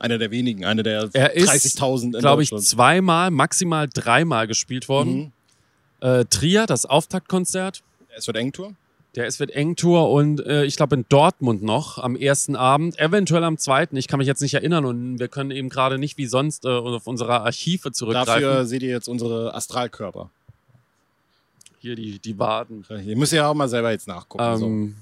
Einer 0.00 0.18
der 0.18 0.32
wenigen, 0.32 0.64
einer 0.64 0.82
der 0.82 1.08
Er 1.12 1.34
ist, 1.34 1.50
30.000 1.50 2.04
in 2.04 2.10
glaube 2.18 2.42
ich, 2.42 2.50
zweimal, 2.50 3.30
maximal 3.30 3.88
dreimal 3.88 4.48
gespielt 4.48 4.88
worden. 4.88 5.32
Mhm. 6.00 6.08
Äh, 6.08 6.24
Trier, 6.24 6.66
das 6.66 6.84
Auftaktkonzert. 6.84 7.82
Es 8.16 8.26
wird 8.26 8.36
Eng-Tour. 8.36 8.74
Der 9.14 9.26
Es 9.26 9.38
wird 9.38 9.52
eng 9.52 9.76
Tour 9.76 10.10
und 10.10 10.44
äh, 10.44 10.64
ich 10.64 10.76
glaube 10.76 10.96
in 10.96 11.04
Dortmund 11.08 11.62
noch 11.62 11.98
am 11.98 12.16
ersten 12.16 12.56
Abend, 12.56 12.98
eventuell 12.98 13.44
am 13.44 13.58
zweiten. 13.58 13.96
Ich 13.96 14.08
kann 14.08 14.18
mich 14.18 14.26
jetzt 14.26 14.42
nicht 14.42 14.54
erinnern 14.54 14.84
und 14.84 15.20
wir 15.20 15.28
können 15.28 15.52
eben 15.52 15.68
gerade 15.68 15.98
nicht 15.98 16.18
wie 16.18 16.26
sonst 16.26 16.64
äh, 16.64 16.68
auf 16.68 17.06
unsere 17.06 17.42
Archive 17.42 17.92
zurückgreifen. 17.92 18.42
Dafür 18.42 18.66
seht 18.66 18.82
ihr 18.82 18.90
jetzt 18.90 19.08
unsere 19.08 19.54
Astralkörper. 19.54 20.30
Hier 21.78 21.94
die, 21.94 22.18
die 22.18 22.38
Waden. 22.38 22.84
Ihr 23.04 23.16
müsst 23.16 23.32
ja 23.32 23.48
auch 23.48 23.54
mal 23.54 23.68
selber 23.68 23.92
jetzt 23.92 24.08
nachgucken. 24.08 24.56
so. 24.56 24.66
Ähm, 24.66 24.96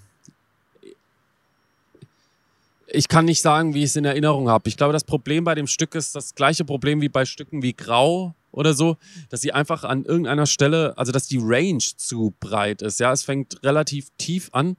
ich 2.94 3.08
kann 3.08 3.24
nicht 3.24 3.40
sagen, 3.40 3.72
wie 3.72 3.78
ich 3.78 3.90
es 3.90 3.96
in 3.96 4.04
Erinnerung 4.04 4.50
habe. 4.50 4.68
Ich 4.68 4.76
glaube, 4.76 4.92
das 4.92 5.04
Problem 5.04 5.44
bei 5.44 5.54
dem 5.54 5.66
Stück 5.66 5.94
ist 5.94 6.14
das 6.14 6.34
gleiche 6.34 6.64
Problem 6.66 7.00
wie 7.00 7.08
bei 7.08 7.24
Stücken 7.24 7.62
wie 7.62 7.72
Grau 7.72 8.34
oder 8.52 8.74
so, 8.74 8.96
dass 9.30 9.40
sie 9.40 9.52
einfach 9.52 9.82
an 9.84 10.04
irgendeiner 10.04 10.46
Stelle, 10.46 10.96
also 10.96 11.10
dass 11.10 11.26
die 11.26 11.40
Range 11.42 11.82
zu 11.96 12.34
breit 12.38 12.82
ist. 12.82 13.00
Ja, 13.00 13.10
es 13.12 13.22
fängt 13.22 13.62
relativ 13.64 14.10
tief 14.18 14.50
an 14.52 14.76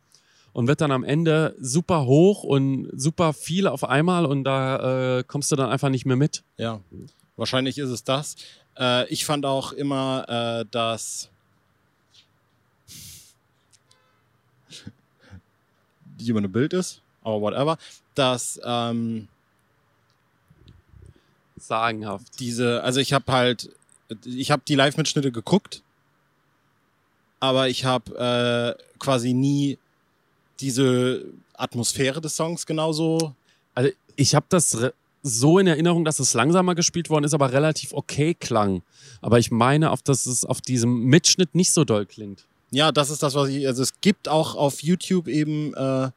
und 0.54 0.68
wird 0.68 0.80
dann 0.82 0.92
am 0.92 1.04
Ende 1.04 1.56
super 1.60 2.06
hoch 2.06 2.44
und 2.44 2.90
super 2.94 3.34
viel 3.34 3.68
auf 3.68 3.84
einmal 3.84 4.26
und 4.26 4.44
da 4.44 5.18
äh, 5.18 5.24
kommst 5.24 5.52
du 5.52 5.56
dann 5.56 5.70
einfach 5.70 5.90
nicht 5.90 6.06
mehr 6.06 6.16
mit. 6.16 6.44
Ja, 6.58 6.80
wahrscheinlich 7.36 7.78
ist 7.80 7.90
es 7.90 8.04
das. 8.04 8.36
Äh, 8.78 9.08
ich 9.10 9.26
fand 9.26 9.46
auch 9.46 9.74
immer, 9.74 10.26
äh, 10.62 10.66
dass 10.70 11.30
jemand 16.20 16.46
ein 16.48 16.52
Bild 16.52 16.74
ist, 16.74 17.02
aber 17.24 17.42
whatever, 17.42 17.78
dass 18.14 18.62
ähm, 18.64 19.28
Sagenhaft. 21.68 22.40
diese, 22.40 22.84
also 22.84 23.00
ich 23.00 23.14
habe 23.14 23.32
halt, 23.32 23.70
ich 24.26 24.52
habe 24.52 24.64
die 24.68 24.76
Live-Mitschnitte 24.76 25.32
geguckt, 25.32 25.82
aber 27.40 27.70
ich 27.70 27.86
habe 27.86 28.78
äh, 28.78 29.00
quasi 29.00 29.34
nie 29.34 29.78
diese 30.60 31.26
Atmosphäre 31.56 32.22
des 32.22 32.36
Songs 32.36 32.66
genauso. 32.66 33.36
Also 33.76 33.92
ich 34.16 34.36
habe 34.36 34.46
das 34.50 34.78
so 35.24 35.58
in 35.58 35.68
Erinnerung, 35.68 36.06
dass 36.06 36.20
es 36.20 36.34
langsamer 36.34 36.76
gespielt 36.76 37.10
worden 37.10 37.24
ist, 37.24 37.34
aber 37.34 37.52
relativ 37.52 37.94
okay 37.94 38.34
klang. 38.34 38.82
Aber 39.22 39.40
ich 39.40 39.52
meine, 39.52 39.92
auf, 39.92 40.02
dass 40.02 40.26
es 40.26 40.46
auf 40.46 40.62
diesem 40.62 41.06
Mitschnitt 41.06 41.56
nicht 41.56 41.72
so 41.72 41.86
doll 41.86 42.06
klingt. 42.06 42.46
Ja, 42.72 42.92
das 42.92 43.10
ist 43.10 43.24
das, 43.24 43.36
was 43.36 43.50
ich, 43.50 43.68
also 43.68 43.84
es 43.84 44.02
gibt 44.02 44.28
auch 44.28 44.56
auf 44.56 44.84
YouTube 44.84 45.28
eben 45.28 45.74
äh, 45.76 46.10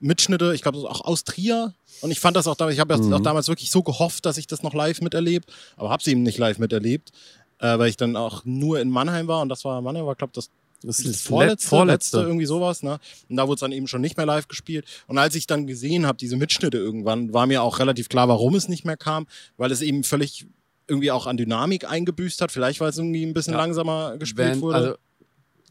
Mitschnitte, 0.00 0.54
ich 0.54 0.62
glaube 0.62 0.78
auch 0.78 1.02
aus 1.02 1.24
Trier. 1.24 1.74
Und 2.00 2.10
ich 2.10 2.20
fand 2.20 2.36
das 2.36 2.46
auch 2.46 2.56
damals, 2.56 2.74
ich 2.74 2.80
habe 2.80 2.96
Mhm. 2.96 3.12
auch 3.12 3.20
damals 3.20 3.48
wirklich 3.48 3.70
so 3.70 3.82
gehofft, 3.82 4.24
dass 4.26 4.38
ich 4.38 4.46
das 4.46 4.62
noch 4.62 4.74
live 4.74 5.00
miterlebe, 5.02 5.46
aber 5.76 5.90
habe 5.90 6.00
es 6.00 6.06
eben 6.06 6.22
nicht 6.22 6.38
live 6.38 6.58
miterlebt, 6.58 7.10
äh, 7.58 7.78
weil 7.78 7.88
ich 7.90 7.96
dann 7.96 8.16
auch 8.16 8.42
nur 8.44 8.80
in 8.80 8.88
Mannheim 8.90 9.28
war 9.28 9.42
und 9.42 9.48
das 9.50 9.64
war, 9.64 9.80
Mannheim 9.82 10.06
war, 10.06 10.14
glaube 10.14 10.32
das 10.34 10.48
Das 10.82 10.96
das 10.96 11.04
ist 11.04 11.26
vorletzte, 11.26 11.68
vorletzte. 11.68 12.16
letzte, 12.16 12.26
irgendwie 12.28 12.46
sowas, 12.46 12.82
ne? 12.82 12.98
Und 13.28 13.36
da 13.36 13.42
wurde 13.46 13.56
es 13.56 13.60
dann 13.60 13.72
eben 13.72 13.86
schon 13.86 14.00
nicht 14.00 14.16
mehr 14.16 14.24
live 14.24 14.48
gespielt. 14.48 14.86
Und 15.08 15.18
als 15.18 15.34
ich 15.34 15.46
dann 15.46 15.66
gesehen 15.66 16.06
habe, 16.06 16.16
diese 16.16 16.36
Mitschnitte 16.38 16.78
irgendwann, 16.78 17.34
war 17.34 17.46
mir 17.46 17.62
auch 17.62 17.78
relativ 17.80 18.08
klar, 18.08 18.28
warum 18.28 18.54
es 18.54 18.66
nicht 18.66 18.86
mehr 18.86 18.96
kam, 18.96 19.26
weil 19.58 19.70
es 19.72 19.82
eben 19.82 20.04
völlig 20.04 20.46
irgendwie 20.88 21.10
auch 21.10 21.26
an 21.26 21.36
Dynamik 21.36 21.84
eingebüßt 21.86 22.40
hat. 22.40 22.50
Vielleicht, 22.50 22.80
weil 22.80 22.88
es 22.88 22.96
irgendwie 22.96 23.24
ein 23.26 23.34
bisschen 23.34 23.52
Ja. 23.52 23.58
langsamer 23.58 24.16
gespielt 24.16 24.48
Wenn, 24.52 24.60
wurde. 24.62 24.74
also, 24.76 24.94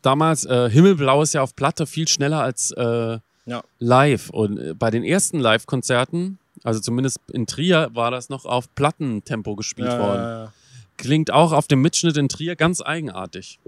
damals, 0.03 0.45
äh, 0.45 0.69
Himmelblau 0.69 1.23
ist 1.23 1.33
ja 1.33 1.41
auf 1.41 1.55
Platte 1.55 1.87
viel 1.87 2.07
schneller 2.07 2.41
als 2.43 2.69
äh, 2.71 3.17
Ja. 3.49 3.63
live. 3.79 4.29
Und 4.29 4.57
äh, 4.59 4.73
bei 4.73 4.91
den 4.91 5.03
ersten 5.03 5.39
Live-Konzerten, 5.39 6.37
also 6.63 6.79
zumindest 6.79 7.17
in 7.31 7.47
Trier, 7.47 7.89
war 7.93 8.11
das 8.11 8.29
noch 8.29 8.45
auf 8.45 8.73
Plattentempo 8.75 9.55
gespielt 9.55 9.87
Ja, 9.89 9.99
worden. 9.99 10.21
ja. 10.21 10.53
Klingt 10.97 11.31
auch 11.31 11.51
auf 11.53 11.67
dem 11.67 11.81
Mitschnitt 11.81 12.17
in 12.17 12.29
Trier 12.29 12.55
ganz 12.55 12.81
eigenartig. 12.81 13.59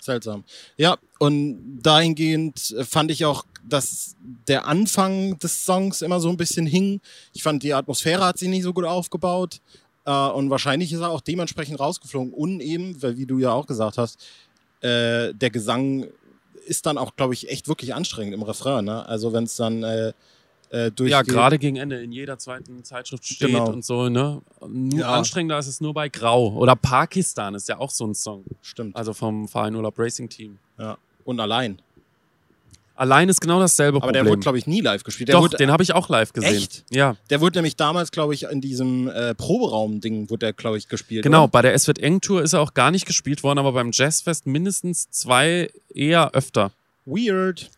Seltsam. 0.00 0.44
Ja, 0.76 0.98
und 1.18 1.80
dahingehend 1.82 2.74
äh, 2.78 2.84
fand 2.84 3.10
ich 3.10 3.24
auch, 3.24 3.44
dass 3.66 4.14
der 4.46 4.66
Anfang 4.66 5.38
des 5.38 5.64
Songs 5.64 6.02
immer 6.02 6.20
so 6.20 6.28
ein 6.28 6.36
bisschen 6.36 6.66
hing. 6.66 7.00
Ich 7.32 7.42
fand, 7.42 7.62
die 7.62 7.72
Atmosphäre 7.72 8.24
hat 8.26 8.38
sich 8.38 8.48
nicht 8.50 8.62
so 8.62 8.74
gut 8.74 8.84
aufgebaut. 8.84 9.60
Äh, 10.04 10.10
und 10.12 10.50
wahrscheinlich 10.50 10.92
ist 10.92 11.00
er 11.00 11.08
auch 11.10 11.22
dementsprechend 11.22 11.80
rausgeflogen. 11.80 12.32
Und 12.34 12.60
eben, 12.60 13.02
weil, 13.02 13.16
wie 13.16 13.24
du 13.26 13.38
ja 13.38 13.52
auch 13.52 13.66
gesagt 13.66 13.98
hast, 13.98 14.18
der 14.82 15.32
Gesang 15.50 16.08
ist 16.66 16.86
dann 16.86 16.98
auch, 16.98 17.16
glaube 17.16 17.34
ich, 17.34 17.48
echt 17.50 17.68
wirklich 17.68 17.94
anstrengend 17.94 18.34
im 18.34 18.42
Refrain. 18.42 18.84
Ne? 18.84 19.06
Also 19.06 19.32
wenn 19.32 19.44
es 19.44 19.56
dann 19.56 19.82
äh, 19.82 20.12
äh, 20.70 20.90
durch 20.90 21.10
Ja, 21.10 21.22
gerade 21.22 21.58
gegen 21.58 21.76
Ende 21.76 22.02
in 22.02 22.10
jeder 22.12 22.38
zweiten 22.38 22.82
Zeitschrift 22.84 23.24
steht 23.24 23.48
Genau. 23.48 23.68
und 23.70 23.84
so, 23.84 24.08
ne? 24.08 24.40
Nur 24.66 25.00
Ja. 25.00 25.12
anstrengender 25.14 25.58
ist 25.58 25.66
es 25.66 25.80
nur 25.80 25.94
bei 25.94 26.08
Grau. 26.08 26.54
Oder 26.54 26.74
Pakistan 26.76 27.54
ist 27.54 27.68
ja 27.68 27.78
auch 27.78 27.90
so 27.90 28.06
ein 28.06 28.14
Song. 28.14 28.44
Stimmt. 28.62 28.96
Also 28.96 29.12
vom 29.12 29.46
Verein 29.46 29.74
Urlaub 29.74 29.98
Racing 29.98 30.28
Team. 30.28 30.58
Ja. 30.78 30.96
Und 31.24 31.38
allein. 31.40 31.80
Allein 32.96 33.28
ist 33.28 33.40
genau 33.40 33.58
dasselbe 33.58 33.96
Aber 33.96 34.06
Problem. 34.06 34.24
der 34.24 34.30
wurde, 34.30 34.40
glaube 34.40 34.58
ich, 34.58 34.66
nie 34.68 34.80
live 34.80 35.02
gespielt. 35.02 35.28
Der 35.28 35.34
Doch, 35.34 35.42
wurde, 35.42 35.56
den 35.56 35.70
habe 35.72 35.82
ich 35.82 35.92
auch 35.94 36.08
live 36.08 36.32
gesehen. 36.32 36.54
Echt? 36.54 36.84
Ja, 36.90 37.16
der 37.28 37.40
wurde 37.40 37.58
nämlich 37.58 37.74
damals, 37.74 38.12
glaube 38.12 38.34
ich, 38.34 38.44
in 38.44 38.60
diesem 38.60 39.08
äh, 39.08 39.34
Proberaum-Ding, 39.34 40.30
wurde 40.30 40.46
der, 40.46 40.52
glaube 40.52 40.78
ich, 40.78 40.88
gespielt. 40.88 41.24
genau. 41.24 41.44
Oder? 41.44 41.48
Bei 41.50 41.62
der 41.62 41.74
Es 41.74 41.88
wird 41.88 41.98
eng 41.98 42.20
Tour 42.20 42.42
ist 42.42 42.52
er 42.52 42.60
auch 42.60 42.72
gar 42.74 42.92
nicht 42.92 43.04
gespielt 43.04 43.42
worden, 43.42 43.58
aber 43.58 43.72
beim 43.72 43.90
Jazzfest 43.92 44.46
mindestens 44.46 45.10
zwei, 45.10 45.70
eher 45.92 46.30
öfter. 46.34 46.70
Weird. 47.04 47.68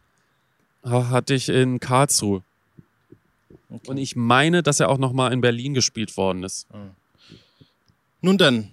Ha- 0.84 1.08
Hatte 1.08 1.32
ich 1.34 1.48
in 1.48 1.80
Karlsruhe. 1.80 2.42
Okay. 3.70 3.88
Und 3.90 3.96
ich 3.96 4.16
meine, 4.16 4.62
dass 4.62 4.80
er 4.80 4.90
auch 4.90 4.98
nochmal 4.98 5.32
in 5.32 5.40
Berlin 5.40 5.72
gespielt 5.72 6.14
worden 6.18 6.44
ist. 6.44 6.66
Nun 8.20 8.38
denn, 8.38 8.70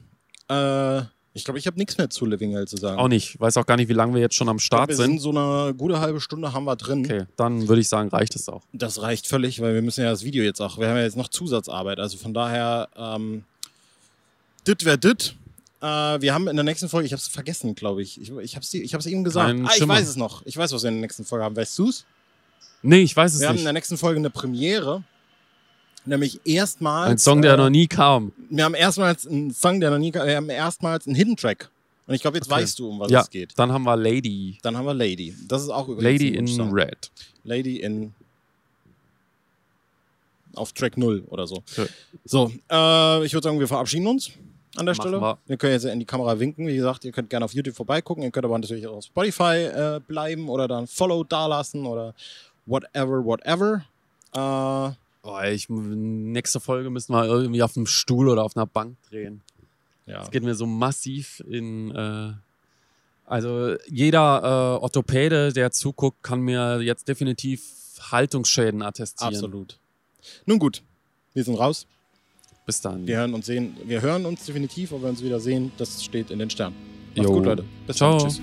äh, 0.49 1.01
ich 1.36 1.46
glaube, 1.46 1.58
ich 1.58 1.65
habe 1.65 1.78
nichts 1.78 1.98
mehr 1.98 2.10
zu 2.10 2.26
Living 2.26 2.52
Hell 2.52 2.67
zu 2.67 2.78
sagen. 2.78 3.00
Auch 3.00 3.08
nicht. 3.08 3.39
Weiß 3.39 3.58
auch 3.58 3.65
gar 3.65 3.76
nicht, 3.76 3.89
wie 3.89 3.93
lange 3.93 4.13
wir 4.13 4.22
jetzt 4.22 4.36
schon 4.36 4.50
am 4.50 4.60
Start 4.60 4.89
wir 4.89 4.96
sind. 4.96 5.06
sind 5.06 5.19
so 5.19 5.32
eine 5.32 5.74
gute 5.74 6.00
halbe 6.00 6.22
Stunde 6.22 6.54
haben 6.54 6.65
wir 6.65 6.76
drin. 6.76 7.04
Okay, 7.06 7.26
dann 7.38 7.67
würde 7.67 7.82
ich 7.82 7.89
sagen, 7.89 8.10
reicht 8.10 8.36
es 8.36 8.48
auch. 8.48 8.62
Das 8.72 9.02
reicht 9.02 9.28
völlig, 9.28 9.60
weil 9.60 9.74
wir 9.74 9.82
müssen 9.82 10.04
ja 10.04 10.12
das 10.12 10.24
Video 10.24 10.43
jetzt 10.43 10.62
auch, 10.62 10.78
wir 10.78 10.88
haben 10.88 10.98
ja 10.98 11.04
jetzt 11.04 11.17
noch 11.17 11.30
Zusatzarbeit. 11.30 12.00
Also 12.00 12.17
von 12.17 12.34
daher, 12.36 12.88
ähm, 12.96 13.43
dit 14.67 14.86
wär 14.86 14.98
dit. 14.98 15.36
Äh, 15.82 15.86
wir 16.22 16.34
haben 16.36 16.48
in 16.48 16.56
der 16.56 16.63
nächsten 16.63 16.88
Folge, 16.88 17.08
ich 17.08 17.13
habe 17.13 17.19
es 17.19 17.28
vergessen, 17.28 17.74
glaube 17.74 18.04
ich. 18.04 18.22
Ich, 18.22 18.32
ich 18.32 18.56
habe 18.56 18.63
es 18.63 18.74
ich 18.74 18.93
hab's 18.93 19.06
eben 19.08 19.24
gesagt. 19.24 19.48
Kein 19.48 19.65
ah, 19.65 19.69
ich 19.72 19.78
Schimmer. 19.78 19.96
weiß 19.96 20.08
es 20.08 20.15
noch. 20.15 20.46
Ich 20.46 20.56
weiß, 20.56 20.72
was 20.72 20.84
wir 20.84 20.89
in 20.89 20.96
der 20.96 21.02
nächsten 21.02 21.26
Folge 21.26 21.46
haben. 21.46 21.56
Weißt 21.56 21.78
du's? 21.80 22.06
Nee, 22.84 23.02
ich 23.02 23.15
weiß 23.15 23.34
es 23.34 23.39
Wir 23.39 23.48
haben 23.48 23.54
in 23.54 23.58
nicht. 23.58 23.65
der 23.65 23.74
nächsten 23.74 23.98
Folge 23.98 24.19
eine 24.19 24.30
Premiere. 24.30 25.04
Nämlich 26.05 26.39
erstmals. 26.45 27.09
Ein 27.11 27.17
Song, 27.17 27.41
der 27.41 27.53
äh, 27.53 27.57
noch 27.57 27.69
nie 27.69 27.87
kam. 27.87 28.31
Wir 28.49 28.65
haben 28.65 28.73
erstmals 28.75 29.25
einen 29.27 29.51
Song, 29.53 29.79
der 29.79 29.89
noch 29.91 29.97
nie. 29.99 30.13
Wir 30.13 30.35
haben 30.35 30.49
erstmals 30.49 31.07
einen 31.07 31.15
Hidden 31.15 31.37
Track. 31.37 31.69
Und 32.05 32.15
ich 32.15 32.21
glaube, 32.21 32.37
jetzt 32.37 32.51
Okay. 32.51 32.61
weißt 32.61 32.79
du, 32.79 32.89
um 32.89 32.99
was 32.99 33.09
Ja, 33.11 33.21
es 33.21 33.29
geht. 33.29 33.57
dann 33.57 33.71
haben 33.71 33.83
wir 33.83 33.95
Lady. 33.95 34.57
Dann 34.61 34.75
haben 34.75 34.85
wir 34.85 34.93
Lady. 34.93 35.33
Das 35.47 35.61
ist 35.61 35.69
auch 35.69 35.87
übrigens 35.87 36.03
Lady 36.03 36.27
in 36.35 36.41
Wunschsong. 36.47 36.73
Red. 36.73 37.11
Lady 37.45 37.77
in. 37.77 38.13
Auf 40.55 40.71
Track 40.73 40.97
0 40.97 41.23
oder 41.29 41.47
so. 41.47 41.63
Ja. 41.77 41.85
So, 42.25 42.51
äh, 42.69 43.25
ich 43.25 43.33
würde 43.33 43.43
sagen, 43.47 43.59
wir 43.59 43.67
verabschieden 43.67 44.05
uns. 44.07 44.31
an 44.75 44.85
der 44.85 44.93
Machen 44.95 45.01
Stelle. 45.09 45.21
wir. 45.21 45.37
Wir 45.47 45.57
können 45.57 45.73
jetzt 45.73 45.85
in 45.85 45.99
die 45.99 46.05
Kamera 46.05 46.37
winken. 46.39 46.67
Wie 46.67 46.75
gesagt, 46.75 47.05
ihr 47.05 47.11
könnt 47.11 47.29
gerne 47.29 47.45
auf 47.45 47.53
YouTube 47.53 47.75
vorbeigucken. 47.75 48.23
Ihr 48.23 48.31
könnt 48.31 48.45
aber 48.45 48.57
natürlich 48.57 48.85
auch 48.87 48.97
auf 48.97 49.05
Spotify 49.05 49.65
äh, 49.65 49.99
bleiben 50.07 50.49
oder 50.49 50.67
dann 50.67 50.85
Follow 50.87 51.23
dalassen 51.23 51.85
oder 51.85 52.13
whatever, 52.65 53.23
whatever. 53.23 53.83
Äh, 54.35 54.95
Oh, 55.23 55.39
ich, 55.39 55.69
nächste 55.69 56.59
Folge 56.59 56.89
müssen 56.89 57.13
wir 57.13 57.25
irgendwie 57.25 57.63
auf 57.63 57.75
einem 57.77 57.86
Stuhl 57.86 58.27
oder 58.29 58.43
auf 58.43 58.55
einer 58.57 58.65
Bank 58.65 58.97
drehen. 59.09 59.41
ja. 60.05 60.21
Es 60.21 60.31
geht 60.31 60.43
mir 60.43 60.53
so 60.55 60.65
massiv 60.65 61.41
in. 61.47 61.91
Äh, 61.95 62.33
also 63.25 63.75
jeder 63.88 64.41
äh, 64.43 64.83
Orthopäde, 64.83 65.53
der 65.53 65.71
zuguckt, 65.71 66.21
kann 66.23 66.41
mir 66.41 66.81
jetzt 66.81 67.07
definitiv 67.07 67.62
Haltungsschäden 68.12 68.81
attestieren. 68.81 69.33
Absolut. 69.33 69.79
Nun 70.45 70.59
gut, 70.59 70.83
wir 71.33 71.43
sind 71.45 71.55
raus. 71.55 71.88
Bis 72.65 72.81
dann. 72.81 73.07
Wir 73.07 73.17
hören 73.17 73.33
uns 73.33 73.45
sehen. 73.45 73.75
Wir 73.86 74.01
hören 74.01 74.25
uns 74.25 74.45
definitiv, 74.45 74.91
ob 74.91 75.01
wir 75.03 75.09
uns 75.09 75.23
wieder 75.23 75.39
sehen. 75.39 75.71
Das 75.77 76.03
steht 76.03 76.31
in 76.31 76.39
den 76.39 76.49
Sternen. 76.49 76.75
Macht's 77.15 77.29
Jo. 77.29 77.36
gut, 77.36 77.45
Leute. 77.45 77.65
Bis 77.88 77.97
Ciao. 77.97 78.17
dann. 78.17 78.27
Tschüss. 78.29 78.41